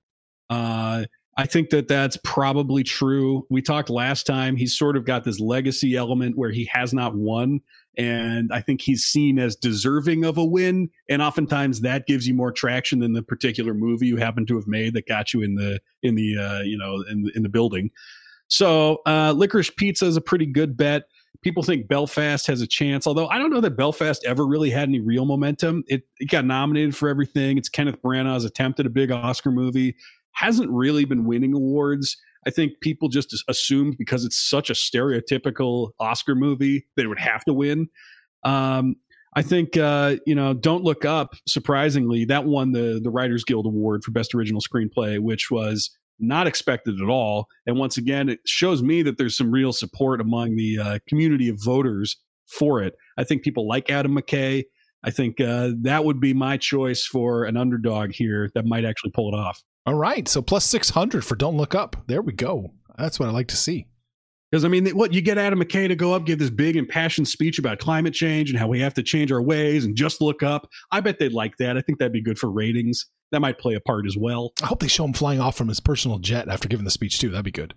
Uh, 0.48 1.04
I 1.36 1.46
think 1.46 1.70
that 1.70 1.88
that's 1.88 2.16
probably 2.22 2.84
true. 2.84 3.46
We 3.50 3.60
talked 3.60 3.90
last 3.90 4.24
time. 4.24 4.56
He's 4.56 4.76
sort 4.76 4.96
of 4.96 5.04
got 5.04 5.24
this 5.24 5.40
legacy 5.40 5.96
element 5.96 6.38
where 6.38 6.50
he 6.50 6.68
has 6.72 6.94
not 6.94 7.16
won, 7.16 7.60
and 7.98 8.52
I 8.52 8.60
think 8.60 8.80
he's 8.80 9.04
seen 9.04 9.38
as 9.38 9.56
deserving 9.56 10.24
of 10.24 10.38
a 10.38 10.44
win. 10.44 10.90
And 11.08 11.20
oftentimes 11.20 11.80
that 11.80 12.06
gives 12.06 12.28
you 12.28 12.34
more 12.34 12.52
traction 12.52 13.00
than 13.00 13.14
the 13.14 13.22
particular 13.22 13.74
movie 13.74 14.06
you 14.06 14.16
happen 14.16 14.46
to 14.46 14.54
have 14.54 14.68
made 14.68 14.94
that 14.94 15.08
got 15.08 15.34
you 15.34 15.42
in 15.42 15.56
the 15.56 15.80
in 16.02 16.14
the 16.14 16.38
uh, 16.38 16.60
you 16.62 16.78
know 16.78 17.02
in 17.10 17.30
in 17.34 17.42
the 17.42 17.48
building. 17.48 17.90
So 18.48 18.98
uh, 19.06 19.32
licorice 19.32 19.70
pizza 19.70 20.06
is 20.06 20.16
a 20.16 20.20
pretty 20.20 20.46
good 20.46 20.76
bet. 20.76 21.04
People 21.42 21.62
think 21.62 21.88
Belfast 21.88 22.46
has 22.46 22.60
a 22.62 22.66
chance, 22.66 23.06
although 23.06 23.28
I 23.28 23.38
don't 23.38 23.50
know 23.50 23.60
that 23.60 23.76
Belfast 23.76 24.24
ever 24.24 24.46
really 24.46 24.70
had 24.70 24.88
any 24.88 25.00
real 25.00 25.26
momentum. 25.26 25.84
It, 25.88 26.02
it 26.18 26.30
got 26.30 26.44
nominated 26.44 26.96
for 26.96 27.08
everything. 27.08 27.58
It's 27.58 27.68
Kenneth 27.68 28.00
Branagh's 28.02 28.44
attempt 28.44 28.80
at 28.80 28.86
a 28.86 28.90
big 28.90 29.10
Oscar 29.10 29.50
movie. 29.50 29.94
Hasn't 30.32 30.70
really 30.70 31.04
been 31.04 31.24
winning 31.24 31.54
awards. 31.54 32.16
I 32.46 32.50
think 32.50 32.80
people 32.80 33.08
just 33.08 33.34
assumed 33.48 33.96
because 33.98 34.24
it's 34.24 34.38
such 34.38 34.70
a 34.70 34.74
stereotypical 34.74 35.90
Oscar 35.98 36.34
movie 36.34 36.86
that 36.96 37.04
it 37.04 37.08
would 37.08 37.18
have 37.18 37.44
to 37.44 37.54
win. 37.54 37.88
Um, 38.42 38.96
I 39.36 39.42
think 39.42 39.76
uh, 39.76 40.16
you 40.26 40.34
know, 40.34 40.54
Don't 40.54 40.84
Look 40.84 41.04
Up. 41.04 41.34
Surprisingly, 41.46 42.24
that 42.26 42.44
won 42.44 42.72
the 42.72 43.00
the 43.02 43.10
Writers 43.10 43.44
Guild 43.44 43.66
Award 43.66 44.04
for 44.04 44.12
Best 44.12 44.34
Original 44.34 44.60
Screenplay, 44.60 45.18
which 45.18 45.50
was 45.50 45.90
not 46.26 46.46
expected 46.46 47.00
at 47.00 47.08
all. 47.08 47.46
And 47.66 47.78
once 47.78 47.96
again, 47.96 48.28
it 48.28 48.40
shows 48.46 48.82
me 48.82 49.02
that 49.02 49.18
there's 49.18 49.36
some 49.36 49.50
real 49.50 49.72
support 49.72 50.20
among 50.20 50.56
the 50.56 50.78
uh, 50.78 50.98
community 51.08 51.48
of 51.48 51.58
voters 51.62 52.16
for 52.46 52.82
it. 52.82 52.94
I 53.18 53.24
think 53.24 53.42
people 53.42 53.68
like 53.68 53.90
Adam 53.90 54.16
McKay. 54.16 54.64
I 55.02 55.10
think 55.10 55.40
uh, 55.40 55.72
that 55.82 56.04
would 56.04 56.20
be 56.20 56.32
my 56.32 56.56
choice 56.56 57.04
for 57.04 57.44
an 57.44 57.56
underdog 57.56 58.12
here 58.12 58.50
that 58.54 58.64
might 58.64 58.84
actually 58.84 59.10
pull 59.10 59.32
it 59.32 59.36
off. 59.36 59.62
All 59.86 59.94
right. 59.94 60.26
So 60.26 60.40
plus 60.40 60.64
600 60.64 61.24
for 61.24 61.36
Don't 61.36 61.56
Look 61.56 61.74
Up. 61.74 61.96
There 62.06 62.22
we 62.22 62.32
go. 62.32 62.72
That's 62.96 63.20
what 63.20 63.28
I 63.28 63.32
like 63.32 63.48
to 63.48 63.56
see. 63.56 63.86
Because 64.50 64.64
I 64.64 64.68
mean, 64.68 64.86
what 64.90 65.12
you 65.12 65.20
get 65.20 65.36
Adam 65.36 65.60
McKay 65.60 65.88
to 65.88 65.96
go 65.96 66.14
up, 66.14 66.26
give 66.26 66.38
this 66.38 66.48
big 66.48 66.76
impassioned 66.76 67.26
speech 67.26 67.58
about 67.58 67.80
climate 67.80 68.14
change 68.14 68.50
and 68.50 68.58
how 68.58 68.68
we 68.68 68.80
have 68.80 68.94
to 68.94 69.02
change 69.02 69.32
our 69.32 69.42
ways 69.42 69.84
and 69.84 69.96
just 69.96 70.20
look 70.20 70.42
up. 70.42 70.68
I 70.92 71.00
bet 71.00 71.18
they'd 71.18 71.32
like 71.32 71.56
that. 71.58 71.76
I 71.76 71.80
think 71.80 71.98
that'd 71.98 72.12
be 72.12 72.22
good 72.22 72.38
for 72.38 72.50
ratings 72.50 73.04
that 73.34 73.40
might 73.40 73.58
play 73.58 73.74
a 73.74 73.80
part 73.80 74.06
as 74.06 74.16
well. 74.16 74.52
I 74.62 74.66
hope 74.66 74.80
they 74.80 74.88
show 74.88 75.04
him 75.04 75.12
flying 75.12 75.40
off 75.40 75.56
from 75.56 75.68
his 75.68 75.80
personal 75.80 76.18
jet 76.18 76.48
after 76.48 76.68
giving 76.68 76.84
the 76.84 76.90
speech 76.90 77.18
too. 77.18 77.30
That'd 77.30 77.44
be 77.44 77.50
good. 77.50 77.74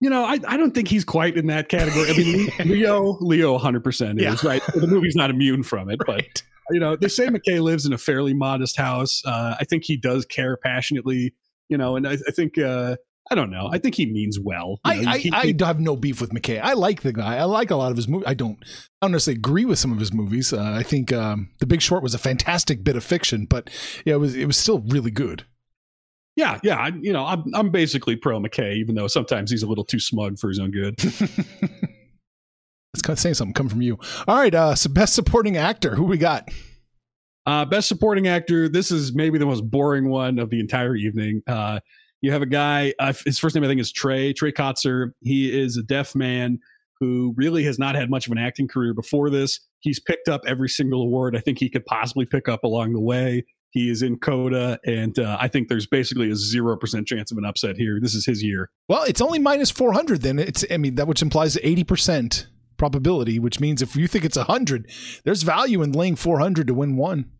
You 0.00 0.10
know, 0.10 0.24
I, 0.24 0.38
I 0.46 0.56
don't 0.56 0.72
think 0.72 0.88
he's 0.88 1.04
quite 1.04 1.36
in 1.36 1.48
that 1.48 1.68
category. 1.68 2.08
I 2.08 2.16
mean, 2.16 2.48
Leo, 2.70 3.18
Leo, 3.20 3.58
hundred 3.58 3.84
percent 3.84 4.20
is 4.20 4.42
yeah. 4.42 4.48
right. 4.48 4.62
The 4.74 4.86
movie's 4.86 5.16
not 5.16 5.30
immune 5.30 5.62
from 5.62 5.90
it, 5.90 6.00
right. 6.06 6.24
but 6.26 6.42
you 6.70 6.80
know, 6.80 6.96
they 6.96 7.08
say 7.08 7.26
McKay 7.26 7.60
lives 7.60 7.84
in 7.84 7.92
a 7.92 7.98
fairly 7.98 8.32
modest 8.32 8.76
house. 8.76 9.22
Uh, 9.24 9.56
I 9.58 9.64
think 9.64 9.84
he 9.84 9.96
does 9.96 10.24
care 10.24 10.56
passionately. 10.56 11.34
You 11.68 11.76
know, 11.76 11.96
and 11.96 12.06
I, 12.06 12.12
I 12.12 12.30
think 12.30 12.56
uh, 12.56 12.96
I 13.30 13.34
don't 13.34 13.50
know. 13.50 13.68
I 13.70 13.78
think 13.78 13.94
he 13.94 14.06
means 14.06 14.38
well. 14.40 14.80
I, 14.84 14.96
know, 14.96 15.10
I, 15.10 15.18
he, 15.18 15.32
I, 15.32 15.66
have 15.66 15.80
no 15.80 15.96
beef 15.96 16.20
with 16.20 16.30
McKay. 16.30 16.60
I 16.62 16.72
like 16.72 17.02
the 17.02 17.12
guy. 17.12 17.36
I 17.36 17.44
like 17.44 17.70
a 17.70 17.76
lot 17.76 17.90
of 17.90 17.96
his 17.96 18.08
movies. 18.08 18.26
I 18.26 18.34
don't, 18.34 18.58
I 18.62 19.06
don't 19.06 19.12
necessarily 19.12 19.38
agree 19.38 19.64
with 19.64 19.78
some 19.78 19.92
of 19.92 19.98
his 19.98 20.12
movies. 20.12 20.52
Uh, 20.52 20.62
I 20.62 20.82
think 20.82 21.12
um, 21.12 21.50
The 21.58 21.66
Big 21.66 21.82
Short 21.82 22.02
was 22.02 22.14
a 22.14 22.18
fantastic 22.18 22.82
bit 22.82 22.96
of 22.96 23.04
fiction, 23.04 23.46
but 23.48 23.70
yeah, 24.04 24.14
it 24.14 24.18
was 24.18 24.34
it 24.34 24.46
was 24.46 24.56
still 24.56 24.80
really 24.88 25.10
good. 25.10 25.44
Yeah, 26.36 26.58
yeah. 26.62 26.76
I, 26.76 26.88
you 27.00 27.12
know, 27.12 27.26
I'm 27.26 27.44
I'm 27.54 27.70
basically 27.70 28.16
pro 28.16 28.40
McKay, 28.40 28.76
even 28.76 28.94
though 28.94 29.08
sometimes 29.08 29.50
he's 29.50 29.62
a 29.62 29.66
little 29.66 29.84
too 29.84 30.00
smug 30.00 30.38
for 30.38 30.48
his 30.48 30.58
own 30.58 30.70
good. 30.70 30.96
It's 32.94 33.02
kind 33.02 33.14
of 33.14 33.20
saying 33.20 33.34
something 33.34 33.54
Come 33.54 33.68
from 33.68 33.82
you. 33.82 33.98
All 34.26 34.36
right, 34.36 34.54
uh, 34.54 34.74
so 34.74 34.90
best 34.90 35.14
supporting 35.14 35.56
actor. 35.56 35.94
Who 35.94 36.04
we 36.04 36.18
got? 36.18 36.48
Uh, 37.46 37.64
best 37.64 37.86
supporting 37.86 38.26
actor. 38.26 38.68
This 38.68 38.90
is 38.90 39.14
maybe 39.14 39.38
the 39.38 39.46
most 39.46 39.70
boring 39.70 40.08
one 40.08 40.38
of 40.38 40.50
the 40.50 40.58
entire 40.58 40.96
evening. 40.96 41.42
Uh, 41.46 41.80
you 42.20 42.32
have 42.32 42.42
a 42.42 42.46
guy, 42.46 42.94
uh, 42.98 43.12
his 43.24 43.38
first 43.38 43.54
name 43.54 43.64
I 43.64 43.68
think 43.68 43.80
is 43.80 43.92
Trey, 43.92 44.32
Trey 44.32 44.52
Kotsur. 44.52 45.12
He 45.20 45.56
is 45.56 45.76
a 45.76 45.82
deaf 45.82 46.14
man 46.14 46.58
who 47.00 47.34
really 47.36 47.64
has 47.64 47.78
not 47.78 47.94
had 47.94 48.10
much 48.10 48.26
of 48.26 48.32
an 48.32 48.38
acting 48.38 48.66
career 48.68 48.92
before 48.92 49.30
this. 49.30 49.60
He's 49.80 50.00
picked 50.00 50.28
up 50.28 50.40
every 50.46 50.68
single 50.68 51.02
award 51.02 51.36
I 51.36 51.40
think 51.40 51.58
he 51.58 51.70
could 51.70 51.86
possibly 51.86 52.26
pick 52.26 52.48
up 52.48 52.64
along 52.64 52.92
the 52.92 53.00
way. 53.00 53.44
He 53.70 53.90
is 53.90 54.02
in 54.02 54.18
Coda, 54.18 54.78
and 54.86 55.18
uh, 55.18 55.36
I 55.38 55.48
think 55.48 55.68
there's 55.68 55.86
basically 55.86 56.30
a 56.30 56.34
zero 56.34 56.76
percent 56.76 57.06
chance 57.06 57.30
of 57.30 57.38
an 57.38 57.44
upset 57.44 57.76
here. 57.76 57.98
This 58.00 58.14
is 58.14 58.24
his 58.24 58.42
year. 58.42 58.70
Well, 58.88 59.04
it's 59.04 59.20
only 59.20 59.38
minus 59.38 59.70
four 59.70 59.92
hundred. 59.92 60.22
Then 60.22 60.38
it's 60.38 60.64
I 60.70 60.78
mean 60.78 60.94
that 60.94 61.06
which 61.06 61.20
implies 61.20 61.58
eighty 61.62 61.84
percent 61.84 62.48
probability, 62.78 63.38
which 63.38 63.60
means 63.60 63.82
if 63.82 63.94
you 63.94 64.08
think 64.08 64.24
it's 64.24 64.38
hundred, 64.38 64.90
there's 65.24 65.42
value 65.42 65.82
in 65.82 65.92
laying 65.92 66.16
four 66.16 66.38
hundred 66.40 66.66
to 66.68 66.74
win 66.74 66.96
one. 66.96 67.30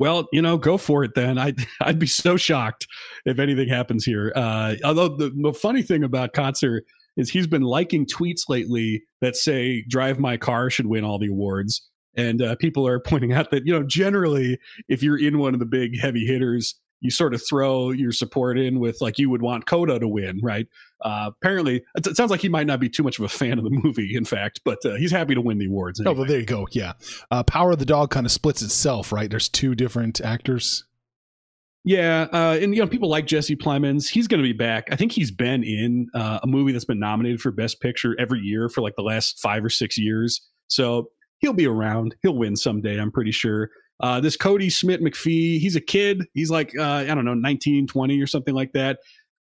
Well, 0.00 0.28
you 0.32 0.40
know, 0.40 0.56
go 0.56 0.78
for 0.78 1.04
it 1.04 1.12
then. 1.14 1.36
I'd, 1.36 1.58
I'd 1.82 1.98
be 1.98 2.06
so 2.06 2.36
shocked 2.36 2.88
if 3.26 3.38
anything 3.38 3.68
happens 3.68 4.04
here. 4.04 4.32
Uh, 4.34 4.74
although 4.82 5.08
the, 5.08 5.30
the 5.30 5.52
funny 5.52 5.82
thing 5.82 6.02
about 6.02 6.32
Kotsur 6.32 6.80
is 7.16 7.28
he's 7.28 7.46
been 7.46 7.62
liking 7.62 8.06
tweets 8.06 8.48
lately 8.48 9.02
that 9.20 9.36
say 9.36 9.84
"Drive 9.88 10.18
My 10.18 10.36
Car" 10.36 10.70
should 10.70 10.86
win 10.86 11.04
all 11.04 11.18
the 11.18 11.28
awards, 11.28 11.86
and 12.16 12.40
uh, 12.40 12.56
people 12.56 12.86
are 12.88 12.98
pointing 13.06 13.34
out 13.34 13.50
that 13.50 13.66
you 13.66 13.72
know 13.72 13.82
generally 13.82 14.58
if 14.88 15.02
you're 15.02 15.20
in 15.20 15.38
one 15.38 15.52
of 15.52 15.60
the 15.60 15.66
big 15.66 16.00
heavy 16.00 16.24
hitters, 16.24 16.79
you 17.00 17.10
sort 17.10 17.34
of 17.34 17.42
throw 17.46 17.90
your 17.90 18.12
support 18.12 18.58
in 18.58 18.78
with 18.78 19.00
like 19.00 19.18
you 19.18 19.30
would 19.30 19.42
want 19.42 19.66
Coda 19.66 19.98
to 19.98 20.08
win, 20.08 20.40
right? 20.42 20.66
Uh, 21.02 21.30
apparently, 21.40 21.82
it, 21.96 22.16
sounds 22.16 22.30
like 22.30 22.40
he 22.40 22.48
might 22.48 22.66
not 22.66 22.78
be 22.78 22.88
too 22.88 23.02
much 23.02 23.18
of 23.18 23.24
a 23.24 23.28
fan 23.28 23.58
of 23.58 23.64
the 23.64 23.70
movie, 23.70 24.14
in 24.14 24.24
fact, 24.24 24.60
but 24.64 24.78
uh, 24.84 24.94
he's 24.96 25.10
happy 25.10 25.34
to 25.34 25.40
win 25.40 25.58
the 25.58 25.66
awards. 25.66 26.00
Anyway. 26.00 26.14
Oh, 26.14 26.18
well, 26.18 26.28
there 26.28 26.40
you 26.40 26.46
go. 26.46 26.66
Yeah, 26.72 26.92
uh, 27.30 27.42
Power 27.42 27.72
of 27.72 27.78
the 27.78 27.86
Dog 27.86 28.10
kind 28.10 28.26
of 28.26 28.32
splits 28.32 28.62
itself, 28.62 29.12
right? 29.12 29.30
There's 29.30 29.48
two 29.48 29.74
different 29.74 30.20
actors. 30.20 30.84
Yeah, 31.82 32.26
uh, 32.32 32.58
and 32.60 32.74
you 32.74 32.82
know 32.82 32.86
people 32.86 33.08
like 33.08 33.26
Jesse 33.26 33.56
Plemons. 33.56 34.08
He's 34.08 34.28
going 34.28 34.42
to 34.42 34.46
be 34.46 34.52
back. 34.52 34.88
I 34.92 34.96
think 34.96 35.12
he's 35.12 35.30
been 35.30 35.64
in 35.64 36.08
uh, 36.14 36.40
a 36.42 36.46
movie 36.46 36.72
that's 36.72 36.84
been 36.84 37.00
nominated 37.00 37.40
for 37.40 37.50
Best 37.50 37.80
Picture 37.80 38.14
every 38.18 38.40
year 38.40 38.68
for 38.68 38.82
like 38.82 38.96
the 38.96 39.02
last 39.02 39.40
five 39.40 39.64
or 39.64 39.70
six 39.70 39.96
years. 39.96 40.46
So 40.68 41.08
he'll 41.40 41.52
be 41.52 41.66
around. 41.66 42.14
He'll 42.22 42.36
win 42.36 42.56
someday. 42.56 42.98
I'm 43.00 43.12
pretty 43.12 43.32
sure. 43.32 43.70
Uh, 44.00 44.20
this 44.20 44.36
Kodi 44.36 44.72
Smith 44.72 45.00
McPhee, 45.00 45.58
he's 45.58 45.76
a 45.76 45.80
kid. 45.80 46.24
He's 46.32 46.50
like, 46.50 46.72
uh, 46.78 46.84
I 46.84 47.14
don't 47.14 47.24
know, 47.24 47.34
19, 47.34 47.86
20 47.86 48.20
or 48.20 48.26
something 48.26 48.54
like 48.54 48.72
that. 48.72 48.98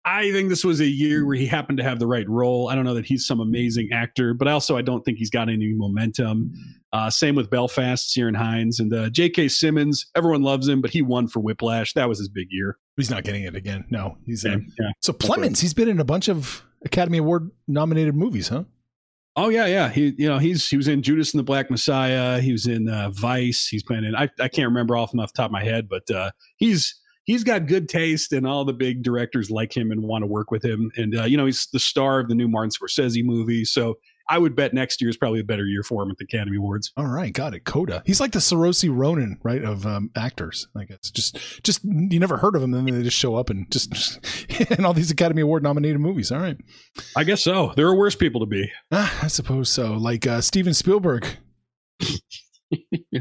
I 0.07 0.31
think 0.31 0.49
this 0.49 0.63
was 0.63 0.81
a 0.81 0.85
year 0.85 1.25
where 1.25 1.35
he 1.35 1.47
happened 1.47 1.79
to 1.79 1.83
have 1.83 1.97
the 1.97 2.05
right 2.05 2.29
role. 2.29 2.69
I 2.69 2.75
don't 2.75 2.85
know 2.85 2.93
that 2.93 3.07
he's 3.07 3.25
some 3.25 3.39
amazing 3.39 3.89
actor, 3.91 4.35
but 4.35 4.47
also 4.47 4.77
I 4.77 4.83
don't 4.83 5.03
think 5.03 5.17
he's 5.17 5.31
got 5.31 5.49
any 5.49 5.73
momentum. 5.73 6.53
Uh, 6.93 7.09
same 7.09 7.33
with 7.33 7.49
Belfast, 7.49 8.15
Ciarán 8.15 8.35
Hines, 8.35 8.79
and 8.79 8.93
uh, 8.93 9.09
J.K. 9.09 9.47
Simmons. 9.47 10.05
Everyone 10.15 10.43
loves 10.43 10.67
him, 10.67 10.79
but 10.79 10.91
he 10.91 11.01
won 11.01 11.27
for 11.27 11.39
Whiplash. 11.39 11.93
That 11.93 12.07
was 12.07 12.19
his 12.19 12.29
big 12.29 12.47
year. 12.51 12.77
He's 12.97 13.09
not 13.09 13.23
getting 13.23 13.45
it 13.45 13.55
again. 13.55 13.83
No, 13.89 14.15
he's 14.27 14.45
in. 14.45 14.71
Yeah. 14.79 14.91
So 15.01 15.11
Plemons, 15.11 15.59
he's 15.59 15.73
been 15.73 15.89
in 15.89 15.99
a 15.99 16.05
bunch 16.05 16.29
of 16.29 16.63
Academy 16.85 17.17
Award 17.17 17.49
nominated 17.67 18.15
movies, 18.15 18.47
huh? 18.47 18.65
Oh 19.37 19.49
yeah, 19.49 19.65
yeah. 19.65 19.89
He, 19.89 20.13
you 20.17 20.29
know, 20.29 20.37
he's 20.37 20.67
he 20.67 20.77
was 20.77 20.87
in 20.87 21.01
Judas 21.01 21.33
and 21.33 21.39
the 21.39 21.43
Black 21.43 21.69
Messiah. 21.69 22.39
He 22.39 22.53
was 22.53 22.67
in 22.67 22.87
uh, 22.87 23.09
Vice. 23.11 23.67
He's 23.67 23.83
been 23.83 24.05
in. 24.05 24.15
I, 24.15 24.29
I 24.39 24.47
can't 24.47 24.67
remember 24.67 24.95
off 24.95 25.11
the 25.11 25.27
top 25.35 25.47
of 25.47 25.51
my 25.51 25.63
head, 25.63 25.89
but 25.89 26.09
uh, 26.09 26.31
he's 26.55 26.95
he's 27.25 27.43
got 27.43 27.67
good 27.67 27.89
taste, 27.89 28.31
and 28.31 28.47
all 28.47 28.63
the 28.63 28.73
big 28.73 29.03
directors 29.03 29.51
like 29.51 29.75
him 29.75 29.91
and 29.91 30.03
want 30.03 30.21
to 30.21 30.27
work 30.27 30.51
with 30.51 30.63
him. 30.63 30.89
And 30.95 31.19
uh, 31.19 31.23
you 31.25 31.35
know, 31.35 31.45
he's 31.45 31.67
the 31.73 31.79
star 31.79 32.21
of 32.21 32.29
the 32.29 32.35
new 32.35 32.47
Martin 32.47 32.71
Scorsese 32.71 33.25
movie. 33.25 33.65
So 33.65 33.97
I 34.29 34.37
would 34.39 34.55
bet 34.55 34.73
next 34.73 35.01
year 35.01 35.09
is 35.09 35.17
probably 35.17 35.39
a 35.39 35.43
better 35.43 35.65
year 35.65 35.83
for 35.83 36.01
him 36.03 36.09
at 36.11 36.17
the 36.17 36.23
Academy 36.25 36.57
Awards. 36.57 36.91
All 36.97 37.05
right, 37.07 37.31
got 37.31 37.53
it. 37.53 37.63
Coda. 37.63 38.01
He's 38.05 38.19
like 38.19 38.31
the 38.31 38.39
Saoirse 38.39 38.89
Ronan, 38.91 39.39
right, 39.43 39.63
of 39.63 39.85
um, 39.85 40.09
actors. 40.15 40.67
I 40.75 40.85
guess 40.85 41.11
just, 41.11 41.37
just 41.63 41.81
you 41.83 42.19
never 42.19 42.37
heard 42.37 42.55
of 42.55 42.63
him, 42.63 42.73
and 42.73 42.87
then 42.87 42.95
they 42.97 43.03
just 43.03 43.17
show 43.17 43.35
up 43.35 43.49
and 43.49 43.69
just, 43.71 44.19
in 44.71 44.83
all 44.85 44.93
these 44.93 45.11
Academy 45.11 45.41
Award 45.41 45.61
nominated 45.63 45.99
movies. 45.99 46.31
All 46.31 46.39
right, 46.39 46.57
I 47.15 47.23
guess 47.23 47.43
so. 47.43 47.73
There 47.75 47.87
are 47.87 47.95
worse 47.95 48.15
people 48.15 48.41
to 48.41 48.47
be. 48.47 48.69
Ah, 48.91 49.19
I 49.23 49.27
suppose 49.27 49.69
so. 49.69 49.93
Like 49.93 50.25
uh, 50.25 50.41
Steven 50.41 50.73
Spielberg. 50.73 51.25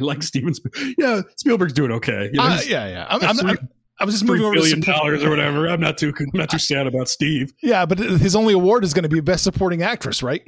like 0.00 0.22
Steven, 0.22 0.54
Sp- 0.56 0.72
yeah, 0.98 1.20
Spielberg's 1.36 1.72
doing 1.72 1.92
okay. 1.92 2.30
You 2.32 2.38
know, 2.38 2.44
Uh, 2.44 2.60
yeah, 2.66 2.86
yeah. 2.88 3.06
I'm, 3.08 3.22
I'm, 3.22 3.46
I'm- 3.46 3.68
I 4.00 4.04
was 4.04 4.14
just 4.16 4.24
moving 4.24 4.42
over 4.44 4.54
to 4.56 4.60
billion 4.60 4.82
support- 4.82 4.96
dollars 4.98 5.22
or 5.22 5.30
whatever. 5.30 5.68
I'm 5.68 5.80
not 5.80 5.96
too 5.98 6.12
I'm 6.18 6.30
not 6.34 6.50
too 6.50 6.58
sad 6.58 6.88
about 6.88 7.08
Steve. 7.08 7.52
Yeah, 7.62 7.86
but 7.86 7.98
his 8.00 8.34
only 8.34 8.52
award 8.52 8.82
is 8.82 8.92
going 8.92 9.04
to 9.04 9.08
be 9.08 9.20
Best 9.20 9.44
Supporting 9.44 9.82
Actress, 9.82 10.20
right? 10.20 10.42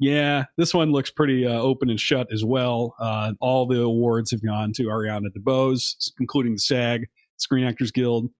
Yeah, 0.00 0.44
this 0.56 0.72
one 0.72 0.92
looks 0.92 1.10
pretty 1.10 1.44
uh, 1.44 1.60
open 1.60 1.90
and 1.90 1.98
shut 1.98 2.28
as 2.32 2.44
well. 2.44 2.94
Uh, 3.00 3.32
all 3.40 3.66
the 3.66 3.80
awards 3.82 4.30
have 4.30 4.44
gone 4.44 4.72
to 4.74 4.84
Ariana 4.84 5.26
DeBose, 5.36 6.12
including 6.20 6.52
the 6.52 6.60
SAG, 6.60 7.08
Screen 7.36 7.64
Actors 7.64 7.90
Guild. 7.90 8.30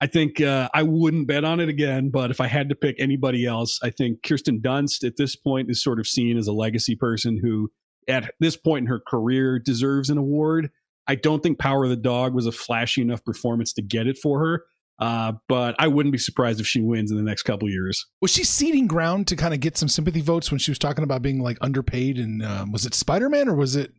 I 0.00 0.06
think 0.06 0.40
uh, 0.40 0.68
I 0.74 0.82
wouldn't 0.82 1.26
bet 1.26 1.44
on 1.44 1.60
it 1.60 1.68
again, 1.68 2.10
but 2.10 2.30
if 2.30 2.40
I 2.40 2.48
had 2.48 2.68
to 2.68 2.74
pick 2.74 2.96
anybody 2.98 3.46
else, 3.46 3.78
I 3.82 3.90
think 3.90 4.22
Kirsten 4.22 4.60
Dunst 4.60 5.06
at 5.06 5.16
this 5.16 5.36
point 5.36 5.70
is 5.70 5.82
sort 5.82 6.00
of 6.00 6.06
seen 6.06 6.36
as 6.36 6.48
a 6.48 6.52
legacy 6.52 6.96
person 6.96 7.38
who, 7.40 7.70
at 8.08 8.34
this 8.40 8.56
point 8.56 8.84
in 8.84 8.86
her 8.88 9.00
career, 9.00 9.58
deserves 9.58 10.10
an 10.10 10.18
award. 10.18 10.70
I 11.06 11.14
don't 11.14 11.42
think 11.42 11.58
Power 11.58 11.84
of 11.84 11.90
the 11.90 11.96
Dog 11.96 12.34
was 12.34 12.46
a 12.46 12.52
flashy 12.52 13.00
enough 13.00 13.24
performance 13.24 13.72
to 13.74 13.82
get 13.82 14.06
it 14.06 14.18
for 14.18 14.40
her, 14.40 14.64
uh, 14.98 15.32
but 15.48 15.74
I 15.78 15.88
wouldn't 15.88 16.12
be 16.12 16.18
surprised 16.18 16.60
if 16.60 16.66
she 16.66 16.80
wins 16.80 17.10
in 17.10 17.16
the 17.16 17.22
next 17.22 17.42
couple 17.42 17.68
years. 17.68 18.06
Was 18.20 18.30
she 18.30 18.44
seeding 18.44 18.86
ground 18.86 19.26
to 19.28 19.36
kind 19.36 19.52
of 19.52 19.60
get 19.60 19.76
some 19.76 19.88
sympathy 19.88 20.20
votes 20.20 20.50
when 20.50 20.58
she 20.58 20.70
was 20.70 20.78
talking 20.78 21.04
about 21.04 21.22
being 21.22 21.40
like 21.40 21.58
underpaid? 21.60 22.18
And 22.18 22.42
um, 22.42 22.72
was 22.72 22.86
it 22.86 22.94
Spider 22.94 23.28
Man 23.28 23.48
or 23.48 23.54
was 23.54 23.76
it? 23.76 23.92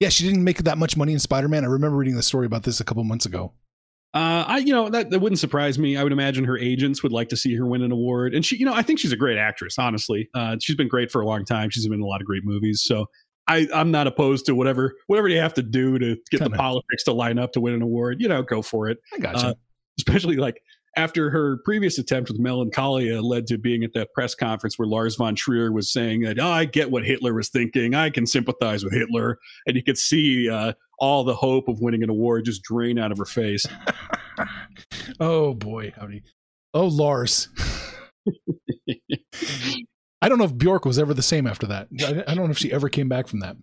Yeah, 0.00 0.08
she 0.08 0.24
didn't 0.24 0.44
make 0.44 0.58
that 0.58 0.76
much 0.76 0.96
money 0.96 1.12
in 1.12 1.18
Spider 1.18 1.48
Man. 1.48 1.64
I 1.64 1.68
remember 1.68 1.96
reading 1.96 2.16
the 2.16 2.22
story 2.22 2.46
about 2.46 2.64
this 2.64 2.80
a 2.80 2.84
couple 2.84 3.04
months 3.04 3.26
ago. 3.26 3.52
Uh, 4.12 4.44
I, 4.46 4.58
you 4.58 4.72
know, 4.72 4.90
that, 4.90 5.10
that 5.10 5.18
wouldn't 5.18 5.40
surprise 5.40 5.76
me. 5.76 5.96
I 5.96 6.04
would 6.04 6.12
imagine 6.12 6.44
her 6.44 6.56
agents 6.56 7.02
would 7.02 7.10
like 7.10 7.30
to 7.30 7.36
see 7.36 7.56
her 7.56 7.66
win 7.66 7.82
an 7.82 7.90
award. 7.90 8.32
And 8.32 8.44
she, 8.44 8.56
you 8.56 8.64
know, 8.64 8.72
I 8.72 8.82
think 8.82 9.00
she's 9.00 9.10
a 9.10 9.16
great 9.16 9.38
actress, 9.38 9.76
honestly. 9.76 10.28
Uh, 10.34 10.56
she's 10.60 10.76
been 10.76 10.86
great 10.86 11.10
for 11.10 11.20
a 11.20 11.26
long 11.26 11.44
time. 11.44 11.70
She's 11.70 11.84
been 11.84 11.94
in 11.94 12.00
a 12.00 12.06
lot 12.06 12.20
of 12.20 12.26
great 12.26 12.44
movies. 12.44 12.84
So 12.84 13.06
I, 13.48 13.66
I'm 13.74 13.90
not 13.90 14.06
opposed 14.06 14.46
to 14.46 14.54
whatever, 14.54 14.94
whatever 15.08 15.26
you 15.28 15.40
have 15.40 15.54
to 15.54 15.62
do 15.62 15.98
to 15.98 16.14
get 16.30 16.38
Kinda. 16.38 16.50
the 16.50 16.56
politics 16.56 17.02
to 17.04 17.12
line 17.12 17.40
up 17.40 17.52
to 17.52 17.60
win 17.60 17.74
an 17.74 17.82
award. 17.82 18.20
You 18.20 18.28
know, 18.28 18.42
go 18.42 18.62
for 18.62 18.88
it. 18.88 18.98
I 19.12 19.18
gotcha. 19.18 19.46
Uh, 19.48 19.54
especially 19.98 20.36
like 20.36 20.60
after 20.96 21.30
her 21.30 21.58
previous 21.64 21.98
attempt 21.98 22.30
with 22.30 22.38
Melancholia 22.38 23.20
led 23.20 23.46
to 23.48 23.58
being 23.58 23.82
at 23.84 23.92
that 23.94 24.12
press 24.12 24.34
conference 24.34 24.78
where 24.78 24.86
Lars 24.86 25.16
von 25.16 25.34
Trier 25.34 25.72
was 25.72 25.92
saying 25.92 26.20
that, 26.22 26.38
oh, 26.38 26.48
I 26.48 26.64
get 26.64 26.90
what 26.90 27.04
Hitler 27.04 27.34
was 27.34 27.48
thinking. 27.48 27.94
I 27.94 28.10
can 28.10 28.26
sympathize 28.26 28.84
with 28.84 28.92
Hitler. 28.92 29.38
And 29.66 29.76
you 29.76 29.82
could 29.82 29.98
see 29.98 30.48
uh, 30.48 30.74
all 30.98 31.24
the 31.24 31.34
hope 31.34 31.68
of 31.68 31.80
winning 31.80 32.02
an 32.02 32.10
award 32.10 32.44
just 32.44 32.62
drain 32.62 32.98
out 32.98 33.10
of 33.10 33.18
her 33.18 33.24
face. 33.24 33.66
oh 35.20 35.54
boy, 35.54 35.92
howdy. 35.96 36.22
Oh 36.72 36.86
Lars. 36.86 37.48
I 40.22 40.28
don't 40.28 40.38
know 40.38 40.44
if 40.44 40.56
Bjork 40.56 40.84
was 40.84 40.98
ever 40.98 41.12
the 41.12 41.22
same 41.22 41.46
after 41.46 41.66
that. 41.66 41.88
I, 42.00 42.24
I 42.26 42.34
don't 42.34 42.46
know 42.46 42.50
if 42.50 42.58
she 42.58 42.72
ever 42.72 42.88
came 42.88 43.08
back 43.08 43.28
from 43.28 43.40
that. 43.40 43.56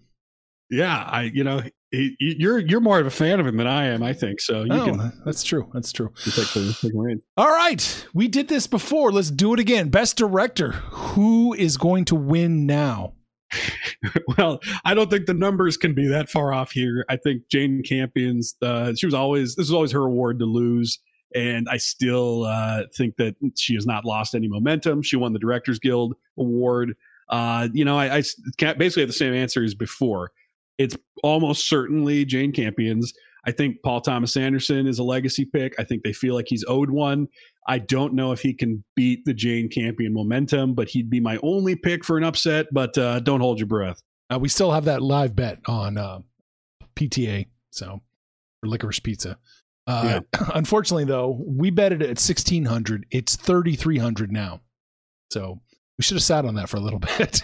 Yeah, 0.70 1.04
I 1.04 1.24
you 1.24 1.44
know 1.44 1.62
he, 1.92 2.16
you're 2.20 2.60
you're 2.60 2.80
more 2.80 3.00
of 3.00 3.06
a 3.06 3.12
fan 3.12 3.40
of 3.40 3.48
him 3.48 3.58
than 3.58 3.68
I 3.68 3.88
am. 3.88 4.02
I 4.02 4.14
think 4.14 4.40
so. 4.40 4.64
You 4.64 4.72
oh, 4.72 4.86
can 4.86 5.22
that's 5.26 5.44
true. 5.44 5.70
That's 5.74 5.92
true. 5.92 6.12
take 6.24 6.36
the, 6.36 6.78
take 6.82 6.94
the. 6.94 7.22
All 7.36 7.50
right, 7.50 8.08
we 8.14 8.28
did 8.28 8.48
this 8.48 8.66
before. 8.66 9.12
Let's 9.12 9.30
do 9.30 9.54
it 9.54 9.60
again. 9.60 9.90
Best 9.90 10.18
director. 10.18 10.72
Who 10.72 11.54
is 11.54 11.78
going 11.78 12.06
to 12.06 12.16
win 12.16 12.66
now? 12.66 13.14
well, 14.38 14.62
I 14.86 14.94
don't 14.94 15.10
think 15.10 15.26
the 15.26 15.34
numbers 15.34 15.76
can 15.76 15.94
be 15.94 16.08
that 16.08 16.30
far 16.30 16.54
off 16.54 16.72
here. 16.72 17.06
I 17.10 17.18
think 17.18 17.44
Jane 17.50 17.84
Campion's 17.84 18.56
uh, 18.62 18.94
she 18.96 19.06
was 19.06 19.14
always 19.14 19.56
this 19.56 19.68
was 19.68 19.74
always 19.74 19.92
her 19.92 20.06
award 20.06 20.40
to 20.40 20.46
lose. 20.46 21.00
And 21.34 21.68
I 21.70 21.78
still 21.78 22.44
uh, 22.44 22.84
think 22.96 23.16
that 23.16 23.36
she 23.56 23.74
has 23.76 23.86
not 23.86 24.04
lost 24.04 24.36
any 24.36 24.50
momentum. 24.50 25.02
She 25.02 25.16
won 25.16 25.32
the 25.32 25.40
Directors 25.40 25.80
Guild 25.80 26.14
award. 26.38 26.94
Uh, 27.30 27.70
you 27.74 27.86
know, 27.86 27.98
I, 27.98 28.18
I 28.18 28.24
basically 28.74 29.04
have 29.04 29.10
the 29.10 29.14
same 29.14 29.34
answer 29.34 29.64
as 29.64 29.74
before. 29.74 30.32
It's 30.82 30.98
almost 31.24 31.70
certainly 31.70 32.26
Jane 32.26 32.52
Campion's. 32.52 33.14
I 33.46 33.52
think 33.52 33.78
Paul 33.84 34.02
Thomas 34.02 34.36
Anderson 34.36 34.88
is 34.88 35.00
a 35.00 35.04
legacy 35.04 35.46
pick. 35.46 35.74
I 35.80 35.84
think 35.84 36.04
they 36.04 36.14
feel 36.14 36.36
like 36.36 36.46
he's 36.48 36.66
owed 36.68 36.90
one. 36.90 37.28
I 37.68 37.78
don't 37.78 38.14
know 38.14 38.32
if 38.32 38.42
he 38.42 38.54
can 38.54 38.84
beat 38.96 39.24
the 39.26 39.34
Jane 39.34 39.70
Campion 39.70 40.14
momentum, 40.14 40.74
but 40.74 40.90
he'd 40.90 41.10
be 41.10 41.20
my 41.20 41.38
only 41.44 41.76
pick 41.76 42.04
for 42.04 42.18
an 42.18 42.24
upset. 42.24 42.68
But 42.72 42.98
uh, 42.98 43.20
don't 43.20 43.42
hold 43.42 43.60
your 43.60 43.68
breath. 43.68 44.02
Uh, 44.32 44.40
we 44.40 44.50
still 44.50 44.72
have 44.72 44.86
that 44.86 45.02
live 45.02 45.36
bet 45.36 45.60
on 45.68 45.98
uh, 45.98 46.20
PTA, 46.96 47.48
so 47.70 48.02
for 48.60 48.68
licorice 48.68 49.00
pizza. 49.00 49.38
Uh, 49.86 50.22
Unfortunately, 50.56 51.06
though, 51.06 51.40
we 51.46 51.70
bet 51.70 51.94
it 51.94 52.02
at 52.02 52.18
sixteen 52.18 52.66
hundred. 52.66 53.06
It's 53.12 53.36
thirty 53.36 53.76
three 53.76 54.00
hundred 54.00 54.32
now, 54.32 54.62
so 55.32 55.62
we 55.98 56.04
should 56.04 56.18
have 56.18 56.24
sat 56.24 56.46
on 56.46 56.56
that 56.56 56.70
for 56.70 56.78
a 56.78 56.82
little 56.82 57.00
bit. 57.18 57.44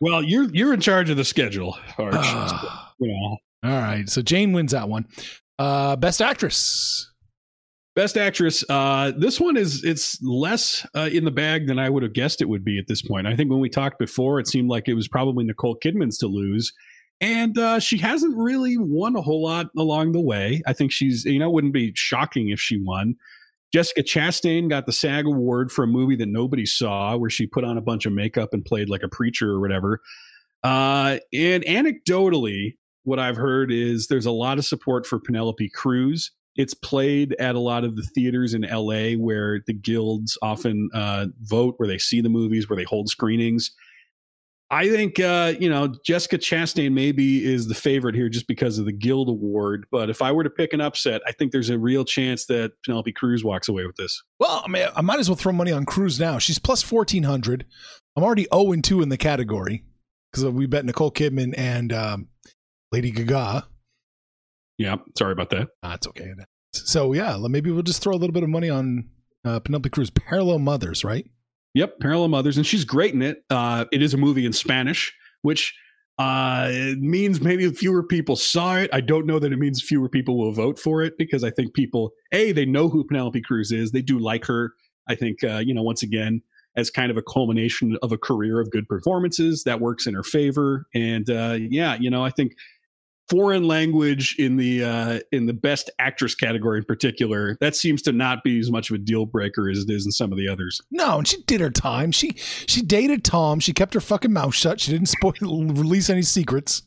Well, 0.00 0.22
you're 0.22 0.48
you're 0.52 0.72
in 0.72 0.80
charge 0.80 1.10
of 1.10 1.16
the 1.16 1.24
schedule, 1.24 1.76
Arch. 1.98 2.14
You 3.02 3.08
know, 3.08 3.70
All 3.70 3.80
right, 3.80 4.06
so 4.10 4.20
Jane 4.20 4.52
wins 4.52 4.72
that 4.72 4.86
one. 4.86 5.06
Uh, 5.58 5.96
best 5.96 6.20
actress. 6.20 7.10
Best 7.96 8.18
actress. 8.18 8.62
Uh, 8.68 9.12
this 9.16 9.40
one 9.40 9.56
is 9.56 9.82
it's 9.84 10.22
less 10.22 10.86
uh, 10.94 11.08
in 11.10 11.24
the 11.24 11.30
bag 11.30 11.66
than 11.66 11.78
I 11.78 11.88
would 11.88 12.02
have 12.02 12.12
guessed 12.12 12.42
it 12.42 12.48
would 12.50 12.62
be 12.62 12.78
at 12.78 12.88
this 12.88 13.00
point. 13.00 13.26
I 13.26 13.34
think 13.34 13.50
when 13.50 13.58
we 13.58 13.70
talked 13.70 13.98
before, 13.98 14.38
it 14.38 14.48
seemed 14.48 14.68
like 14.68 14.86
it 14.86 14.92
was 14.92 15.08
probably 15.08 15.46
Nicole 15.46 15.78
Kidman's 15.82 16.18
to 16.18 16.26
lose, 16.26 16.74
and 17.22 17.56
uh, 17.56 17.80
she 17.80 17.96
hasn't 17.96 18.36
really 18.36 18.76
won 18.78 19.16
a 19.16 19.22
whole 19.22 19.42
lot 19.42 19.68
along 19.78 20.12
the 20.12 20.20
way. 20.20 20.60
I 20.66 20.74
think 20.74 20.92
she's 20.92 21.24
you 21.24 21.38
know 21.38 21.48
it 21.48 21.54
wouldn't 21.54 21.72
be 21.72 21.92
shocking 21.94 22.50
if 22.50 22.60
she 22.60 22.78
won. 22.78 23.16
Jessica 23.72 24.02
Chastain 24.02 24.68
got 24.68 24.86
the 24.86 24.92
SAG 24.92 25.26
award 25.26 25.70
for 25.70 25.84
a 25.84 25.88
movie 25.88 26.16
that 26.16 26.28
nobody 26.28 26.66
saw, 26.66 27.16
where 27.16 27.30
she 27.30 27.46
put 27.46 27.64
on 27.64 27.78
a 27.78 27.82
bunch 27.82 28.04
of 28.06 28.12
makeup 28.12 28.50
and 28.52 28.64
played 28.64 28.88
like 28.88 29.02
a 29.02 29.08
preacher 29.08 29.50
or 29.50 29.60
whatever. 29.60 30.00
Uh, 30.62 31.18
and 31.32 31.64
anecdotally, 31.64 32.74
what 33.04 33.18
I've 33.18 33.36
heard 33.36 33.72
is 33.72 34.08
there's 34.08 34.26
a 34.26 34.32
lot 34.32 34.58
of 34.58 34.64
support 34.64 35.06
for 35.06 35.18
Penelope 35.18 35.70
Cruz. 35.70 36.32
It's 36.56 36.74
played 36.74 37.34
at 37.38 37.54
a 37.54 37.60
lot 37.60 37.84
of 37.84 37.96
the 37.96 38.02
theaters 38.02 38.54
in 38.54 38.62
LA 38.62 39.12
where 39.12 39.60
the 39.66 39.72
guilds 39.72 40.36
often 40.42 40.90
uh, 40.92 41.26
vote, 41.42 41.74
where 41.78 41.88
they 41.88 41.98
see 41.98 42.20
the 42.20 42.28
movies, 42.28 42.68
where 42.68 42.76
they 42.76 42.84
hold 42.84 43.08
screenings. 43.08 43.70
I 44.72 44.88
think 44.88 45.18
uh, 45.18 45.54
you 45.58 45.68
know 45.68 45.94
Jessica 46.04 46.38
Chastain 46.38 46.92
maybe 46.92 47.44
is 47.44 47.66
the 47.66 47.74
favorite 47.74 48.14
here 48.14 48.28
just 48.28 48.46
because 48.46 48.78
of 48.78 48.84
the 48.84 48.92
Guild 48.92 49.28
Award. 49.28 49.86
But 49.90 50.10
if 50.10 50.22
I 50.22 50.30
were 50.30 50.44
to 50.44 50.50
pick 50.50 50.72
an 50.72 50.80
upset, 50.80 51.22
I 51.26 51.32
think 51.32 51.50
there's 51.50 51.70
a 51.70 51.78
real 51.78 52.04
chance 52.04 52.46
that 52.46 52.72
Penelope 52.84 53.12
Cruz 53.12 53.42
walks 53.42 53.68
away 53.68 53.84
with 53.84 53.96
this. 53.96 54.22
Well, 54.38 54.62
I 54.64 54.68
mean, 54.68 54.86
I 54.94 55.00
might 55.00 55.18
as 55.18 55.28
well 55.28 55.36
throw 55.36 55.52
money 55.52 55.72
on 55.72 55.86
Cruz 55.86 56.20
now. 56.20 56.38
She's 56.38 56.58
plus 56.58 56.82
fourteen 56.82 57.24
hundred. 57.24 57.66
I'm 58.16 58.22
already 58.22 58.46
zero 58.52 58.72
and 58.72 58.84
two 58.84 59.02
in 59.02 59.08
the 59.08 59.16
category 59.16 59.84
because 60.30 60.44
we 60.46 60.66
bet 60.66 60.84
Nicole 60.84 61.10
Kidman 61.10 61.54
and 61.56 61.92
um, 61.92 62.28
Lady 62.92 63.10
Gaga. 63.10 63.66
Yeah, 64.78 64.96
sorry 65.18 65.32
about 65.32 65.50
that. 65.50 65.68
Ah, 65.82 65.94
it's 65.94 66.06
okay. 66.06 66.32
So 66.72 67.12
yeah, 67.12 67.36
maybe 67.40 67.70
we'll 67.70 67.82
just 67.82 68.02
throw 68.02 68.12
a 68.12 68.16
little 68.16 68.32
bit 68.32 68.44
of 68.44 68.48
money 68.48 68.70
on 68.70 69.08
uh, 69.44 69.58
Penelope 69.60 69.90
Cruz. 69.90 70.10
Parallel 70.10 70.60
Mothers, 70.60 71.04
right? 71.04 71.26
Yep, 71.74 72.00
Parallel 72.00 72.28
Mothers, 72.28 72.56
and 72.56 72.66
she's 72.66 72.84
great 72.84 73.14
in 73.14 73.22
it. 73.22 73.44
Uh, 73.48 73.84
it 73.92 74.02
is 74.02 74.12
a 74.12 74.16
movie 74.16 74.44
in 74.44 74.52
Spanish, 74.52 75.12
which 75.42 75.74
uh, 76.18 76.70
means 76.98 77.40
maybe 77.40 77.70
fewer 77.70 78.02
people 78.02 78.36
saw 78.36 78.76
it. 78.76 78.90
I 78.92 79.00
don't 79.00 79.24
know 79.24 79.38
that 79.38 79.52
it 79.52 79.58
means 79.58 79.82
fewer 79.82 80.08
people 80.08 80.36
will 80.36 80.52
vote 80.52 80.78
for 80.78 81.02
it 81.02 81.16
because 81.16 81.44
I 81.44 81.50
think 81.50 81.72
people, 81.72 82.10
a, 82.32 82.52
they 82.52 82.66
know 82.66 82.88
who 82.88 83.04
Penelope 83.04 83.40
Cruz 83.42 83.72
is. 83.72 83.92
They 83.92 84.02
do 84.02 84.18
like 84.18 84.44
her. 84.46 84.74
I 85.08 85.14
think, 85.14 85.42
uh, 85.42 85.62
you 85.64 85.72
know, 85.72 85.82
once 85.82 86.02
again, 86.02 86.42
as 86.76 86.90
kind 86.90 87.10
of 87.10 87.16
a 87.16 87.22
culmination 87.22 87.96
of 88.02 88.12
a 88.12 88.18
career 88.18 88.60
of 88.60 88.70
good 88.70 88.86
performances, 88.86 89.64
that 89.64 89.80
works 89.80 90.06
in 90.06 90.14
her 90.14 90.22
favor. 90.22 90.86
And 90.94 91.28
uh, 91.30 91.56
yeah, 91.58 91.96
you 91.98 92.10
know, 92.10 92.24
I 92.24 92.30
think 92.30 92.52
foreign 93.30 93.62
language 93.62 94.34
in 94.38 94.56
the 94.56 94.84
uh, 94.84 95.20
in 95.32 95.46
the 95.46 95.52
best 95.52 95.88
actress 95.98 96.34
category 96.34 96.78
in 96.78 96.84
particular, 96.84 97.56
that 97.60 97.76
seems 97.76 98.02
to 98.02 98.12
not 98.12 98.42
be 98.42 98.58
as 98.58 98.70
much 98.70 98.90
of 98.90 98.96
a 98.96 98.98
deal 98.98 99.24
breaker 99.24 99.70
as 99.70 99.78
it 99.78 99.90
is 99.90 100.04
in 100.04 100.12
some 100.12 100.32
of 100.32 100.38
the 100.38 100.48
others. 100.48 100.80
No, 100.90 101.18
and 101.18 101.28
she 101.28 101.40
did 101.42 101.60
her 101.60 101.70
time. 101.70 102.12
She 102.12 102.34
she 102.36 102.82
dated 102.82 103.24
Tom. 103.24 103.60
She 103.60 103.72
kept 103.72 103.94
her 103.94 104.00
fucking 104.00 104.32
mouth 104.32 104.54
shut. 104.54 104.80
She 104.80 104.92
didn't 104.92 105.08
spoil 105.08 105.32
release 105.40 106.10
any 106.10 106.22
secrets. 106.22 106.82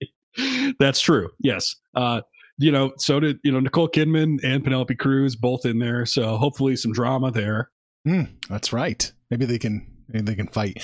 That's 0.80 1.00
true. 1.00 1.30
Yes. 1.38 1.76
Uh, 1.94 2.22
you 2.58 2.72
know, 2.72 2.92
so 2.98 3.20
did 3.20 3.38
you 3.44 3.52
know 3.52 3.60
Nicole 3.60 3.88
Kidman 3.88 4.38
and 4.42 4.64
Penelope 4.64 4.94
Cruz 4.96 5.36
both 5.36 5.66
in 5.66 5.78
there. 5.78 6.06
So 6.06 6.36
hopefully 6.36 6.76
some 6.76 6.92
drama 6.92 7.30
there. 7.30 7.70
Mm, 8.06 8.28
that's 8.48 8.72
right. 8.72 9.10
Maybe 9.30 9.46
they 9.46 9.58
can 9.58 9.86
maybe 10.08 10.24
they 10.24 10.34
can 10.34 10.48
fight. 10.48 10.82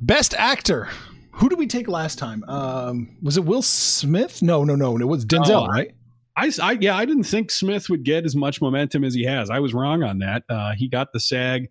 Best 0.00 0.34
actor. 0.34 0.88
Who 1.34 1.48
did 1.48 1.58
we 1.58 1.66
take 1.66 1.88
last 1.88 2.18
time? 2.18 2.44
Um, 2.48 3.16
was 3.22 3.36
it 3.36 3.44
Will 3.44 3.62
Smith? 3.62 4.40
No, 4.42 4.64
no, 4.64 4.76
no. 4.76 4.96
It 4.96 5.04
was 5.04 5.24
Denzel, 5.26 5.64
Oh, 5.64 5.66
right? 5.66 5.90
I, 6.36 6.50
I 6.62 6.72
yeah, 6.80 6.96
I 6.96 7.04
didn't 7.04 7.24
think 7.24 7.50
Smith 7.50 7.88
would 7.90 8.02
get 8.04 8.24
as 8.24 8.34
much 8.34 8.60
momentum 8.60 9.04
as 9.04 9.14
he 9.14 9.24
has. 9.24 9.50
I 9.50 9.60
was 9.60 9.72
wrong 9.74 10.02
on 10.02 10.18
that. 10.18 10.42
Uh, 10.48 10.72
he 10.76 10.88
got 10.88 11.12
the 11.12 11.20
SAG. 11.20 11.68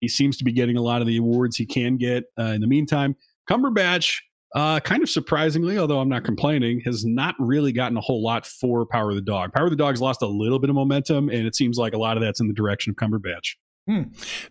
He 0.00 0.08
seems 0.08 0.36
to 0.38 0.44
be 0.44 0.52
getting 0.52 0.76
a 0.76 0.82
lot 0.82 1.00
of 1.00 1.06
the 1.06 1.16
awards 1.16 1.56
he 1.56 1.66
can 1.66 1.96
get. 1.96 2.24
Uh, 2.38 2.44
in 2.44 2.60
the 2.60 2.66
meantime, 2.66 3.16
Cumberbatch, 3.50 4.18
uh, 4.54 4.78
kind 4.80 5.02
of 5.02 5.08
surprisingly, 5.10 5.78
although 5.78 5.98
I'm 6.00 6.08
not 6.08 6.24
complaining, 6.24 6.80
has 6.84 7.04
not 7.04 7.34
really 7.38 7.72
gotten 7.72 7.96
a 7.96 8.00
whole 8.00 8.22
lot 8.22 8.46
for 8.46 8.86
Power 8.86 9.10
of 9.10 9.16
the 9.16 9.22
Dog. 9.22 9.52
Power 9.52 9.64
of 9.64 9.70
the 9.70 9.76
Dog's 9.76 10.00
lost 10.00 10.22
a 10.22 10.26
little 10.26 10.58
bit 10.58 10.70
of 10.70 10.76
momentum, 10.76 11.28
and 11.28 11.46
it 11.46 11.56
seems 11.56 11.76
like 11.78 11.92
a 11.94 11.98
lot 11.98 12.16
of 12.16 12.22
that's 12.22 12.40
in 12.40 12.46
the 12.48 12.54
direction 12.54 12.90
of 12.90 12.96
Cumberbatch. 12.96 13.54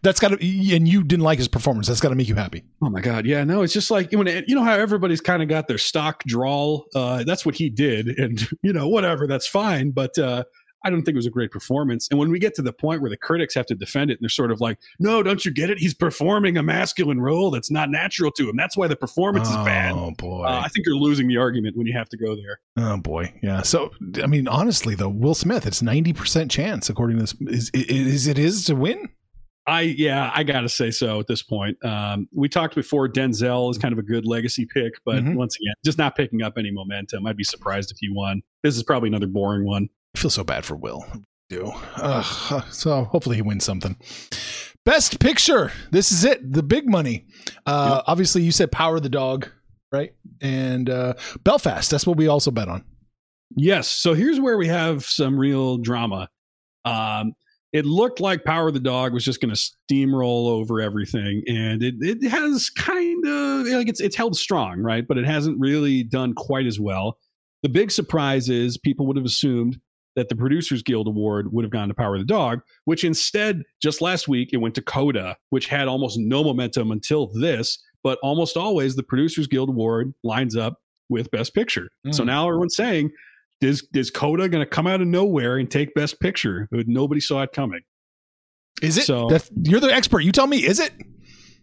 That's 0.02 0.20
got 0.20 0.30
to. 0.30 0.76
And 0.76 0.88
you 0.88 1.04
didn't 1.04 1.24
like 1.24 1.40
his 1.40 1.48
performance. 1.48 1.88
That's 1.88 2.00
got 2.00 2.10
to 2.10 2.16
make 2.16 2.28
you 2.30 2.36
happy. 2.36 2.64
Oh 2.84 2.90
my 2.90 3.02
god, 3.02 3.26
yeah, 3.26 3.44
no, 3.44 3.64
it's 3.64 3.74
just 3.74 3.90
like 3.90 4.12
when 4.12 4.28
you 4.48 4.56
know 4.56 4.64
how 4.64 4.74
everybody's 4.74 5.22
kind 5.22 5.42
of 5.42 5.50
got 5.50 5.68
their 5.68 5.80
stock 5.80 6.24
drawl. 6.26 6.86
Uh, 6.96 7.24
that's 7.24 7.46
what 7.46 7.56
he 7.56 7.70
did, 7.70 8.10
and 8.20 8.48
you 8.62 8.74
know 8.74 8.88
whatever, 8.88 9.26
that's 9.26 9.48
fine. 9.48 9.92
But 9.92 10.18
uh, 10.20 10.44
I 10.86 10.90
don't 10.90 11.02
think 11.04 11.16
it 11.16 11.18
was 11.18 11.26
a 11.26 11.32
great 11.32 11.50
performance. 11.50 12.10
And 12.12 12.20
when 12.20 12.30
we 12.30 12.38
get 12.40 12.54
to 12.56 12.62
the 12.62 12.74
point 12.74 13.02
where 13.02 13.10
the 13.10 13.18
critics 13.18 13.56
have 13.56 13.66
to 13.68 13.76
defend 13.76 14.12
it, 14.12 14.16
and 14.16 14.20
they're 14.22 14.30
sort 14.30 14.52
of 14.52 14.62
like, 14.62 14.78
"No, 15.00 15.24
don't 15.24 15.44
you 15.44 15.52
get 15.52 15.72
it? 15.72 15.80
He's 15.80 15.96
performing 15.96 16.58
a 16.58 16.64
masculine 16.64 17.20
role 17.20 17.50
that's 17.50 17.72
not 17.72 17.90
natural 17.90 18.32
to 18.34 18.50
him. 18.50 18.56
That's 18.56 18.78
why 18.78 18.88
the 18.88 18.96
performance 18.96 19.50
is 19.50 19.56
bad." 19.58 19.94
Oh 19.94 20.12
boy. 20.18 20.44
Uh, 20.44 20.62
I 20.64 20.68
think 20.70 20.86
you're 20.86 20.96
losing 20.96 21.28
the 21.28 21.38
argument 21.38 21.76
when 21.76 21.88
you 21.88 21.94
have 21.98 22.10
to 22.10 22.18
go 22.18 22.36
there. 22.36 22.60
oh 22.78 22.98
boy. 22.98 23.34
Yeah. 23.42 23.64
So 23.64 23.92
I 24.22 24.28
mean, 24.28 24.48
honestly, 24.48 24.94
though, 24.94 25.10
Will 25.10 25.34
Smith, 25.34 25.66
it's 25.66 25.82
ninety 25.82 26.14
percent 26.14 26.52
chance 26.52 26.90
according 26.90 27.18
to 27.18 27.24
this. 27.24 27.36
Is, 27.42 27.72
is 27.74 28.28
it 28.28 28.38
is 28.38 28.66
to 28.66 28.76
win? 28.76 29.10
I 29.66 29.82
yeah, 29.82 30.32
I 30.36 30.44
gotta 30.44 30.68
say 30.70 30.92
so 30.92 31.20
at 31.20 31.28
this 31.28 31.42
point. 31.42 31.78
Um, 31.86 32.28
we 32.34 32.50
talked 32.50 32.76
before 32.76 33.08
Denzel 33.08 33.72
is 33.72 33.78
kind 33.78 33.94
of 33.94 34.00
a 34.00 34.04
good 34.04 34.26
legacy 34.26 34.66
pick, 34.74 34.94
but 35.06 35.24
Mhm. 35.24 35.36
once 35.36 35.56
again, 35.56 35.74
just 35.86 35.98
not 35.98 36.16
picking 36.18 36.42
up 36.42 36.58
any 36.58 36.70
momentum. 36.72 37.26
I'd 37.26 37.38
be 37.38 37.44
surprised 37.46 37.90
if 37.92 37.98
he 38.00 38.10
won. 38.12 38.42
This 38.64 38.76
is 38.76 38.84
probably 38.84 39.08
another 39.08 39.28
boring 39.28 39.66
one. 39.66 39.88
I 40.16 40.20
feel 40.20 40.30
so 40.30 40.44
bad 40.44 40.66
for 40.66 40.76
Will. 40.76 41.06
I 41.14 41.20
do. 41.50 41.72
Ugh. 41.96 42.64
so 42.72 43.04
hopefully 43.06 43.38
he 43.38 43.42
wins 43.42 43.64
something. 43.64 43.96
Best 44.86 45.20
picture. 45.22 45.72
This 45.92 46.12
is 46.12 46.26
it. 46.26 46.52
The 46.52 46.62
big 46.64 46.90
money. 46.90 47.26
Uh, 47.66 48.02
Obviously, 48.06 48.42
you 48.44 48.52
said 48.52 48.70
Power 48.72 48.98
of 48.98 49.04
the 49.04 49.10
Dog, 49.10 49.48
right? 49.94 50.14
And 50.42 50.90
uh, 50.90 51.14
Belfast. 51.46 51.90
That's 51.90 52.06
what 52.06 52.18
we 52.18 52.28
also 52.28 52.52
bet 52.52 52.68
on. 52.68 52.84
Yes. 53.56 53.88
So 53.88 54.14
here's 54.14 54.42
where 54.42 54.58
we 54.58 54.68
have 54.68 55.06
some 55.06 55.40
real 55.40 55.78
drama. 55.78 56.28
Um, 56.84 57.32
it 57.74 57.86
looked 57.86 58.20
like 58.20 58.44
Power 58.46 58.68
of 58.70 58.74
the 58.76 58.80
Dog 58.80 59.14
was 59.14 59.26
just 59.26 59.42
going 59.42 59.54
to 59.54 59.60
steamroll 59.92 60.48
over 60.48 60.80
everything, 60.80 61.44
and 61.48 61.82
it 61.84 61.96
it 62.00 62.24
has 62.30 62.70
kind 62.70 63.26
of 63.26 63.66
like 63.68 63.90
it's 63.90 64.00
it's 64.00 64.16
held 64.16 64.38
strong, 64.38 64.80
right? 64.80 65.06
But 65.08 65.18
it 65.18 65.26
hasn't 65.26 65.60
really 65.60 66.04
done 66.04 66.34
quite 66.34 66.66
as 66.68 66.80
well. 66.80 67.18
The 67.64 67.70
big 67.70 67.92
surprise 67.92 68.50
is 68.50 68.78
people 68.78 69.08
would 69.08 69.18
have 69.18 69.26
assumed 69.26 69.80
that 70.16 70.30
the 70.30 70.36
Producers 70.36 70.84
Guild 70.84 71.08
Award 71.08 71.52
would 71.52 71.66
have 71.66 71.72
gone 71.72 71.88
to 71.88 71.94
Power 71.96 72.16
of 72.16 72.22
the 72.22 72.26
Dog, 72.28 72.60
which 72.86 73.04
instead, 73.04 73.64
just 73.82 74.00
last 74.02 74.28
week, 74.28 74.50
it 74.54 74.58
went 74.58 74.76
to 74.76 74.82
Coda, 74.82 75.36
which 75.50 75.68
had 75.68 75.88
almost 75.88 76.20
no 76.20 76.44
momentum 76.44 76.92
until 76.92 77.28
this. 77.34 77.82
But 78.04 78.20
almost 78.22 78.56
always, 78.58 78.96
the 78.96 79.02
Producers 79.04 79.48
Guild 79.48 79.70
Award 79.70 80.14
lines 80.24 80.56
up 80.56 80.76
with 81.10 81.32
Best 81.32 81.56
Picture. 81.56 81.90
So 82.12 82.22
Mm. 82.24 82.28
now 82.28 82.48
everyone's 82.48 82.76
saying, 82.76 83.12
is, 83.64 83.88
is 83.94 84.12
Coda 84.12 84.50
going 84.50 84.64
to 84.64 84.70
come 84.70 84.88
out 84.88 85.02
of 85.02 85.08
nowhere 85.08 85.58
and 85.58 85.70
take 85.70 85.94
Best 85.94 86.20
Picture? 86.20 86.68
Nobody 86.72 87.22
saw 87.22 87.42
it 87.44 87.52
coming. 87.54 87.82
Is 88.82 88.98
it? 88.98 89.06
So- 89.06 89.28
That's, 89.30 89.50
you're 89.64 89.80
the 89.80 89.94
expert. 89.94 90.22
You 90.22 90.32
tell 90.32 90.48
me. 90.48 90.66
Is 90.66 90.80
it? 90.80 90.92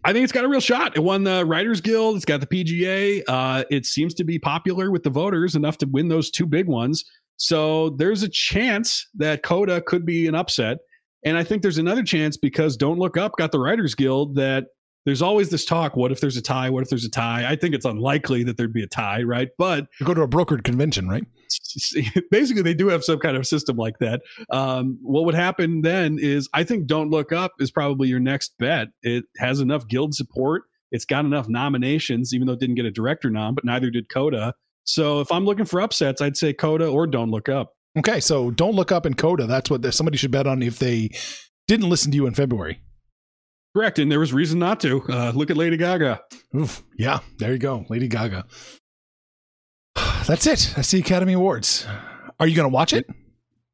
I 0.03 0.13
think 0.13 0.23
it's 0.23 0.33
got 0.33 0.43
a 0.43 0.47
real 0.47 0.59
shot. 0.61 0.97
It 0.97 1.01
won 1.01 1.23
the 1.23 1.45
Writers 1.45 1.79
Guild. 1.79 2.15
It's 2.15 2.25
got 2.25 2.41
the 2.41 2.47
PGA. 2.47 3.21
Uh, 3.27 3.63
it 3.69 3.85
seems 3.85 4.15
to 4.15 4.23
be 4.23 4.39
popular 4.39 4.89
with 4.89 5.03
the 5.03 5.11
voters 5.11 5.55
enough 5.55 5.77
to 5.79 5.85
win 5.85 6.07
those 6.07 6.31
two 6.31 6.47
big 6.47 6.67
ones. 6.67 7.05
So 7.37 7.91
there's 7.91 8.23
a 8.23 8.29
chance 8.29 9.07
that 9.15 9.43
Coda 9.43 9.79
could 9.81 10.05
be 10.05 10.27
an 10.27 10.33
upset. 10.33 10.79
And 11.23 11.37
I 11.37 11.43
think 11.43 11.61
there's 11.61 11.77
another 11.77 12.01
chance 12.01 12.35
because 12.35 12.75
Don't 12.77 12.97
Look 12.97 13.15
Up 13.15 13.33
got 13.37 13.51
the 13.51 13.59
Writers 13.59 13.93
Guild 13.93 14.35
that 14.35 14.65
there's 15.05 15.21
always 15.21 15.49
this 15.49 15.65
talk. 15.65 15.95
What 15.95 16.11
if 16.11 16.19
there's 16.19 16.37
a 16.37 16.41
tie? 16.41 16.71
What 16.71 16.81
if 16.81 16.89
there's 16.89 17.05
a 17.05 17.09
tie? 17.09 17.47
I 17.47 17.55
think 17.55 17.75
it's 17.75 17.85
unlikely 17.85 18.43
that 18.45 18.57
there'd 18.57 18.73
be 18.73 18.83
a 18.83 18.87
tie, 18.87 19.21
right? 19.21 19.49
But 19.59 19.85
You 19.99 20.05
go 20.07 20.15
to 20.15 20.21
a 20.23 20.27
brokered 20.27 20.63
convention, 20.63 21.07
right? 21.07 21.23
basically 22.31 22.61
they 22.61 22.73
do 22.73 22.87
have 22.87 23.03
some 23.03 23.19
kind 23.19 23.37
of 23.37 23.45
system 23.47 23.77
like 23.77 23.97
that 23.99 24.21
um, 24.51 24.97
what 25.01 25.25
would 25.25 25.35
happen 25.35 25.81
then 25.81 26.17
is 26.19 26.49
i 26.53 26.63
think 26.63 26.87
don't 26.87 27.09
look 27.09 27.31
up 27.31 27.51
is 27.59 27.71
probably 27.71 28.07
your 28.07 28.19
next 28.19 28.53
bet 28.59 28.87
it 29.03 29.25
has 29.37 29.59
enough 29.59 29.87
guild 29.87 30.13
support 30.13 30.63
it's 30.91 31.05
got 31.05 31.25
enough 31.25 31.47
nominations 31.47 32.33
even 32.33 32.47
though 32.47 32.53
it 32.53 32.59
didn't 32.59 32.75
get 32.75 32.85
a 32.85 32.91
director 32.91 33.29
nom 33.29 33.55
but 33.55 33.65
neither 33.65 33.89
did 33.89 34.09
coda 34.09 34.53
so 34.83 35.19
if 35.19 35.31
i'm 35.31 35.45
looking 35.45 35.65
for 35.65 35.81
upsets 35.81 36.21
i'd 36.21 36.37
say 36.37 36.53
coda 36.53 36.87
or 36.87 37.07
don't 37.07 37.31
look 37.31 37.49
up 37.49 37.73
Okay, 37.97 38.21
so 38.21 38.51
don't 38.51 38.75
look 38.75 38.91
up 38.91 39.05
in 39.05 39.15
Coda. 39.15 39.45
That's 39.47 39.69
what 39.69 39.93
somebody 39.93 40.17
should 40.17 40.31
bet 40.31 40.47
on 40.47 40.63
if 40.63 40.79
they 40.79 41.09
didn't 41.67 41.89
listen 41.89 42.09
to 42.11 42.15
you 42.15 42.25
in 42.25 42.33
February. 42.33 42.79
correct 43.75 43.99
and 43.99 44.09
there 44.09 44.19
was 44.19 44.33
reason 44.33 44.59
not 44.59 44.79
to 44.81 45.01
uh, 45.09 45.31
look 45.35 45.49
at 45.49 45.57
lady 45.57 45.77
gaga 45.77 46.21
Oof. 46.55 46.83
Yeah, 46.97 47.19
there 47.39 47.53
you 47.53 47.57
go, 47.57 47.85
Lady 47.89 48.07
Gaga. 48.07 48.45
That's 50.27 50.45
it. 50.47 50.73
That's 50.75 50.91
the 50.91 50.99
Academy 50.99 51.33
Awards. 51.33 51.85
Are 52.39 52.47
you 52.47 52.55
going 52.55 52.69
to 52.69 52.73
watch 52.73 52.93
it? 52.93 53.07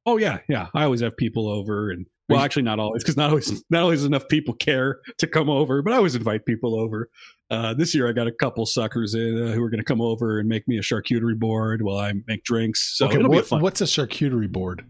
oh 0.10 0.16
yeah 0.16 0.38
yeah 0.48 0.68
i 0.74 0.86
always 0.86 1.02
have 1.02 1.18
people 1.18 1.50
over 1.50 1.92
and 1.92 2.06
well 2.30 2.40
actually 2.40 2.62
not 2.64 2.80
always 2.80 3.04
because 3.04 3.18
not 3.18 3.30
always 3.30 3.62
not 3.70 3.84
always 3.84 4.06
enough 4.06 4.26
people 4.30 4.54
care 4.54 5.00
to 5.18 5.28
come 5.28 5.50
over 5.50 5.82
but 5.82 5.92
i 5.92 5.98
always 5.98 6.16
invite 6.16 6.46
people 6.46 6.80
over 6.80 7.10
uh, 7.52 7.74
this 7.74 7.94
year 7.94 8.08
i 8.08 8.14
got 8.14 8.26
a 8.26 8.32
couple 8.32 8.66
suckers 8.66 9.14
in, 9.16 9.38
uh, 9.50 9.52
who 9.52 9.62
are 9.62 9.70
going 9.70 9.82
to 9.82 9.84
come 9.84 10.00
over 10.00 10.40
and 10.40 10.48
make 10.48 10.66
me 10.66 10.78
a 10.78 10.82
charcuterie 10.82 11.38
board 11.38 11.82
while 11.82 11.98
i 11.98 12.14
make 12.26 12.42
drinks 12.46 12.96
so 12.98 13.08
okay, 13.08 13.18
it'll 13.18 13.30
be 13.30 13.36
what- 13.36 13.48
fun 13.48 13.62
what's 13.62 13.82
a 13.82 13.84
charcuterie 13.84 14.50
board? 14.50 14.86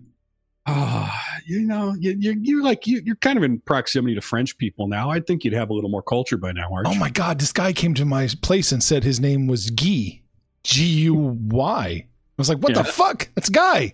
Ah, 0.68 1.26
you 1.48 1.62
know 1.62 1.96
you, 2.00 2.16
you're, 2.20 2.36
you're 2.40 2.64
like 2.64 2.86
you, 2.86 3.02
you're 3.04 3.16
kind 3.16 3.38
of 3.38 3.44
in 3.44 3.60
proximity 3.62 4.14
to 4.14 4.22
french 4.22 4.56
people 4.60 4.88
now 4.88 5.10
i 5.10 5.20
think 5.20 5.44
you'd 5.44 5.54
have 5.54 5.72
a 5.72 5.74
little 5.74 5.90
more 5.90 6.04
culture 6.04 6.38
by 6.38 6.52
now 6.52 6.70
aren't 6.72 6.90
you? 6.90 6.94
Oh 6.94 7.00
my 7.00 7.10
God, 7.10 7.40
this 7.40 7.52
guy 7.54 7.74
came 7.74 7.96
to 7.96 8.06
my 8.06 8.30
place 8.44 8.72
and 8.72 8.84
said 8.84 9.04
his 9.04 9.20
name 9.20 9.48
was 9.48 9.72
Guy. 9.72 10.22
G 10.68 10.86
U 10.86 11.14
Y. 11.50 11.86
I 11.88 12.06
was 12.38 12.50
like, 12.50 12.60
what 12.60 12.74
the 12.74 12.82
Yeah. 12.82 12.92
fuck? 12.92 13.30
That's 13.36 13.50
Guy. 13.50 13.94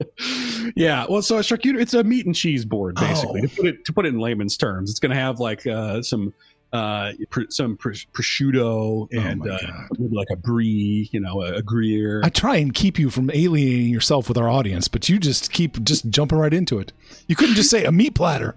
yeah 0.76 1.04
well 1.08 1.20
so 1.22 1.38
a 1.38 1.40
charcuterie 1.40 1.80
it's 1.80 1.92
a 1.92 2.04
meat 2.04 2.24
and 2.24 2.32
cheese 2.34 2.64
board 2.64 2.94
basically 2.94 3.40
Oh. 3.42 3.46
to 3.48 3.56
put 3.56 3.66
it 3.66 3.84
to 3.84 3.92
put 3.92 4.06
it 4.06 4.10
in 4.10 4.20
layman's 4.20 4.56
terms 4.56 4.90
it's 4.90 5.00
going 5.00 5.10
to 5.10 5.16
have 5.16 5.40
like 5.40 5.66
uh, 5.66 6.02
some 6.02 6.32
uh 6.72 7.10
pr- 7.30 7.50
some 7.50 7.76
pr- 7.76 7.90
prosciutto 8.12 9.08
and 9.12 9.42
Oh 9.44 9.54
uh, 9.54 9.86
maybe 9.98 10.14
like 10.14 10.28
a 10.30 10.36
brie 10.36 11.08
you 11.10 11.18
know 11.18 11.42
a, 11.42 11.54
a 11.54 11.62
gruyere 11.62 12.20
I 12.22 12.28
try 12.28 12.56
and 12.56 12.72
keep 12.72 12.96
you 12.96 13.10
from 13.10 13.28
alienating 13.34 13.88
yourself 13.92 14.28
with 14.28 14.38
our 14.38 14.48
audience, 14.48 14.86
but 14.86 15.08
you 15.08 15.18
just 15.18 15.50
keep 15.52 15.82
just 15.82 16.08
jumping 16.10 16.38
right 16.38 16.54
into 16.54 16.78
it. 16.78 16.92
You 17.26 17.34
couldn't 17.34 17.56
just 17.56 17.68
say 17.70 17.84
a 17.84 17.90
meat 17.90 18.14
platter. 18.14 18.54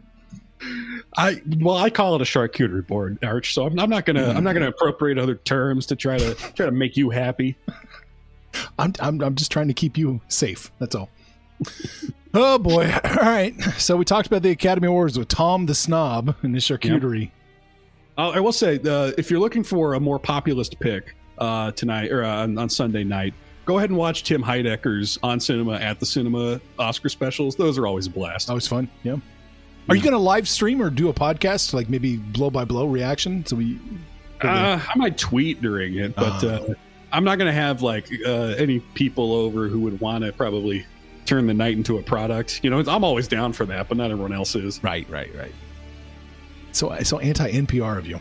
I 1.18 1.42
well 1.60 1.78
i 1.78 1.90
call 1.90 2.16
it 2.16 2.22
a 2.22 2.26
charcuterie 2.26 2.86
board 2.86 3.18
arch 3.24 3.54
so 3.54 3.66
i'm, 3.66 3.80
I'm 3.80 3.90
not 3.90 4.06
gonna 4.06 4.30
i'm 4.30 4.44
not 4.44 4.54
gonna 4.54 4.68
appropriate 4.68 5.18
other 5.18 5.36
terms 5.36 5.86
to 5.88 5.96
try 5.96 6.18
to 6.18 6.34
try 6.36 6.66
to 6.66 6.72
make 6.72 6.96
you 6.98 7.10
happy 7.10 7.58
I'm, 8.78 8.94
I'm, 9.00 9.22
I'm 9.22 9.36
just 9.36 9.52
trying 9.52 9.68
to 9.68 9.74
keep 9.74 9.98
you 9.98 10.22
safe. 10.28 10.72
That's 10.80 10.96
all. 10.96 11.10
oh 12.34 12.58
boy. 12.58 12.92
All 13.04 13.16
right. 13.16 13.60
So 13.78 13.96
we 13.96 14.06
talked 14.06 14.28
about 14.28 14.42
the 14.42 14.52
Academy 14.52 14.88
Awards 14.88 15.18
with 15.18 15.28
Tom 15.28 15.66
the 15.66 15.76
Snob 15.76 16.36
and 16.42 16.54
the 16.54 16.60
charcuterie. 16.60 17.32
Uh, 18.18 18.30
I 18.30 18.40
will 18.40 18.52
say, 18.52 18.80
uh, 18.80 19.12
if 19.18 19.32
you're 19.32 19.40
looking 19.40 19.64
for 19.64 19.94
a 19.94 20.00
more 20.00 20.20
populist 20.20 20.80
pick 20.80 21.16
uh, 21.38 21.72
tonight 21.72 22.12
or 22.12 22.24
uh, 22.24 22.44
on, 22.44 22.58
on 22.58 22.70
Sunday 22.70 23.04
night, 23.04 23.34
go 23.66 23.78
ahead 23.78 23.90
and 23.90 23.98
watch 23.98 24.24
Tim 24.24 24.44
Heidecker's 24.44 25.18
on 25.24 25.40
cinema 25.40 25.76
at 25.76 26.00
the 26.00 26.06
cinema 26.06 26.60
Oscar 26.78 27.10
specials. 27.10 27.56
Those 27.56 27.78
are 27.78 27.88
always 27.88 28.08
a 28.08 28.10
blast. 28.10 28.50
Always 28.50 28.68
fun. 28.68 28.90
Yeah. 29.04 29.18
Are 29.90 29.96
you 29.96 30.02
going 30.02 30.14
to 30.14 30.20
live 30.20 30.48
stream 30.48 30.82
or 30.82 30.90
do 30.90 31.10
a 31.10 31.14
podcast, 31.14 31.74
like 31.74 31.90
maybe 31.90 32.18
blow 32.18 32.50
by 32.50 32.66
blow 32.66 32.86
reaction? 32.88 33.46
So 33.46 33.56
we. 33.58 33.80
Uh, 34.42 34.80
I 34.88 34.98
might 34.98 35.18
tweet 35.18 35.62
during 35.62 35.96
it, 35.98 36.16
but 36.16 36.44
Oh. 36.44 36.50
uh, 36.50 36.74
I'm 37.12 37.24
not 37.24 37.38
going 37.38 37.48
to 37.48 37.54
have 37.54 37.82
like 37.82 38.08
uh, 38.26 38.30
any 38.58 38.80
people 38.80 39.34
over 39.34 39.68
who 39.68 39.82
would 39.82 40.00
want 40.00 40.24
to 40.24 40.32
probably 40.32 40.86
turn 41.26 41.46
the 41.48 41.54
night 41.54 41.74
into 41.78 41.98
a 41.98 42.02
product. 42.02 42.62
You 42.64 42.70
know, 42.70 42.80
I'm 42.88 43.04
always 43.04 43.28
down 43.28 43.54
for 43.54 43.66
that, 43.66 43.88
but 43.88 43.98
not 43.98 44.10
everyone 44.12 44.34
else 44.34 44.56
is. 44.56 44.82
Right, 44.84 45.08
right, 45.10 45.30
right. 45.36 45.54
So, 46.72 46.98
so 47.04 47.20
anti 47.20 47.52
NPR 47.52 47.98
of 47.98 48.08
you. 48.08 48.20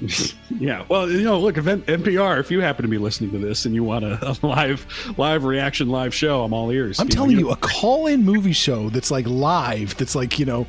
yeah. 0.50 0.84
Well, 0.88 1.10
you 1.10 1.22
know, 1.22 1.38
look, 1.40 1.56
if 1.56 1.64
NPR, 1.64 2.38
if 2.40 2.50
you 2.50 2.60
happen 2.60 2.82
to 2.82 2.88
be 2.88 2.98
listening 2.98 3.30
to 3.32 3.38
this 3.38 3.64
and 3.64 3.74
you 3.74 3.82
want 3.84 4.04
a, 4.04 4.18
a 4.30 4.36
live, 4.46 4.86
live 5.16 5.44
reaction, 5.44 5.88
live 5.88 6.14
show, 6.14 6.44
I'm 6.44 6.52
all 6.52 6.70
ears. 6.70 6.98
I'm 7.00 7.06
You 7.08 7.14
know, 7.14 7.14
telling 7.22 7.38
you, 7.38 7.50
a 7.50 7.56
call-in 7.56 8.24
movie 8.24 8.52
show 8.52 8.88
that's 8.90 9.10
like 9.10 9.26
live. 9.26 9.96
That's 9.96 10.14
like 10.14 10.38
you 10.38 10.44
know, 10.46 10.66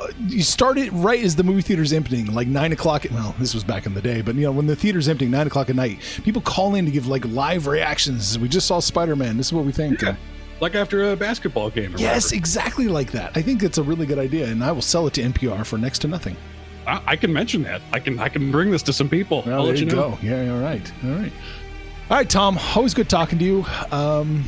uh, 0.00 0.06
you 0.28 0.42
start 0.42 0.78
it 0.78 0.90
right 0.92 1.22
as 1.22 1.36
the 1.36 1.42
movie 1.42 1.62
theater's 1.62 1.92
emptying, 1.92 2.32
like 2.32 2.48
nine 2.48 2.72
o'clock. 2.72 3.04
Well, 3.10 3.34
this 3.38 3.54
was 3.54 3.64
back 3.64 3.86
in 3.86 3.94
the 3.94 4.02
day, 4.02 4.22
but 4.22 4.34
you 4.36 4.42
know 4.42 4.52
when 4.52 4.66
the 4.66 4.76
theater's 4.76 5.08
emptying, 5.08 5.30
nine 5.30 5.46
o'clock 5.46 5.68
at 5.68 5.76
night, 5.76 5.98
people 6.24 6.40
call 6.42 6.74
in 6.74 6.84
to 6.86 6.90
give 6.90 7.06
like 7.08 7.24
live 7.26 7.66
reactions. 7.66 8.38
We 8.38 8.48
just 8.48 8.66
saw 8.66 8.80
Spider-Man. 8.80 9.36
This 9.36 9.46
is 9.48 9.52
what 9.52 9.64
we 9.64 9.72
think. 9.72 10.00
Yeah. 10.00 10.16
like 10.60 10.74
after 10.74 11.10
a 11.12 11.16
basketball 11.16 11.70
game. 11.70 11.94
Or 11.94 11.98
Yes, 11.98 12.26
whatever. 12.26 12.38
exactly 12.38 12.88
like 12.88 13.12
that. 13.12 13.32
I 13.36 13.42
think 13.42 13.62
it's 13.62 13.78
a 13.78 13.82
really 13.82 14.06
good 14.06 14.18
idea, 14.18 14.46
and 14.46 14.62
I 14.62 14.70
will 14.72 14.82
sell 14.82 15.06
it 15.06 15.14
to 15.14 15.22
NPR 15.22 15.66
for 15.66 15.76
next 15.78 15.98
to 16.00 16.08
nothing. 16.08 16.36
I, 16.90 17.02
I 17.12 17.16
can 17.16 17.32
mention 17.32 17.62
that. 17.62 17.80
I 17.92 18.00
can, 18.00 18.18
I 18.18 18.28
can 18.28 18.50
bring 18.50 18.70
this 18.70 18.82
to 18.84 18.92
some 18.92 19.08
people. 19.08 19.42
Well, 19.46 19.60
I'll 19.60 19.66
let 19.66 19.78
you 19.78 19.86
you 19.86 19.92
know. 19.92 20.10
go. 20.10 20.18
Yeah, 20.22 20.52
all 20.54 20.60
right, 20.60 20.92
all 21.04 21.10
right, 21.10 21.32
all 22.10 22.16
right. 22.16 22.28
Tom, 22.28 22.58
always 22.74 22.94
good 22.94 23.08
talking 23.08 23.38
to 23.38 23.44
you. 23.44 23.64
Um, 23.92 24.44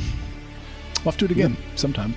we'll 0.97 1.11
have 1.11 1.17
to 1.17 1.25
do 1.27 1.31
it 1.31 1.31
again 1.31 1.57
sometime. 1.75 2.13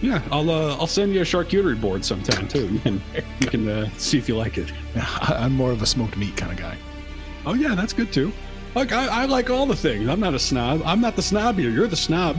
Yeah, 0.00 0.20
I'll, 0.30 0.50
uh, 0.50 0.76
I'll 0.76 0.86
send 0.86 1.14
you 1.14 1.20
a 1.20 1.24
charcuterie 1.24 1.80
board 1.80 2.04
sometime 2.04 2.48
too. 2.48 2.68
You 2.74 2.78
can, 2.80 3.02
you 3.40 3.46
can 3.46 3.68
uh, 3.68 3.88
see 3.96 4.18
if 4.18 4.28
you 4.28 4.36
like 4.36 4.58
it. 4.58 4.72
I- 4.96 5.36
I'm 5.38 5.52
more 5.52 5.70
of 5.70 5.80
a 5.82 5.86
smoked 5.86 6.16
meat 6.16 6.36
kind 6.36 6.52
of 6.52 6.58
guy. 6.58 6.76
Oh 7.46 7.54
yeah, 7.54 7.74
that's 7.74 7.92
good 7.92 8.12
too. 8.12 8.32
Like 8.74 8.92
I, 8.92 9.22
I 9.22 9.24
like 9.26 9.50
all 9.50 9.66
the 9.66 9.76
things. 9.76 10.08
I'm 10.08 10.18
not 10.20 10.34
a 10.34 10.38
snob. 10.38 10.82
I'm 10.84 11.00
not 11.00 11.14
the 11.16 11.22
snob 11.22 11.58
here. 11.58 11.70
You're 11.70 11.86
the 11.86 11.96
snob. 11.96 12.38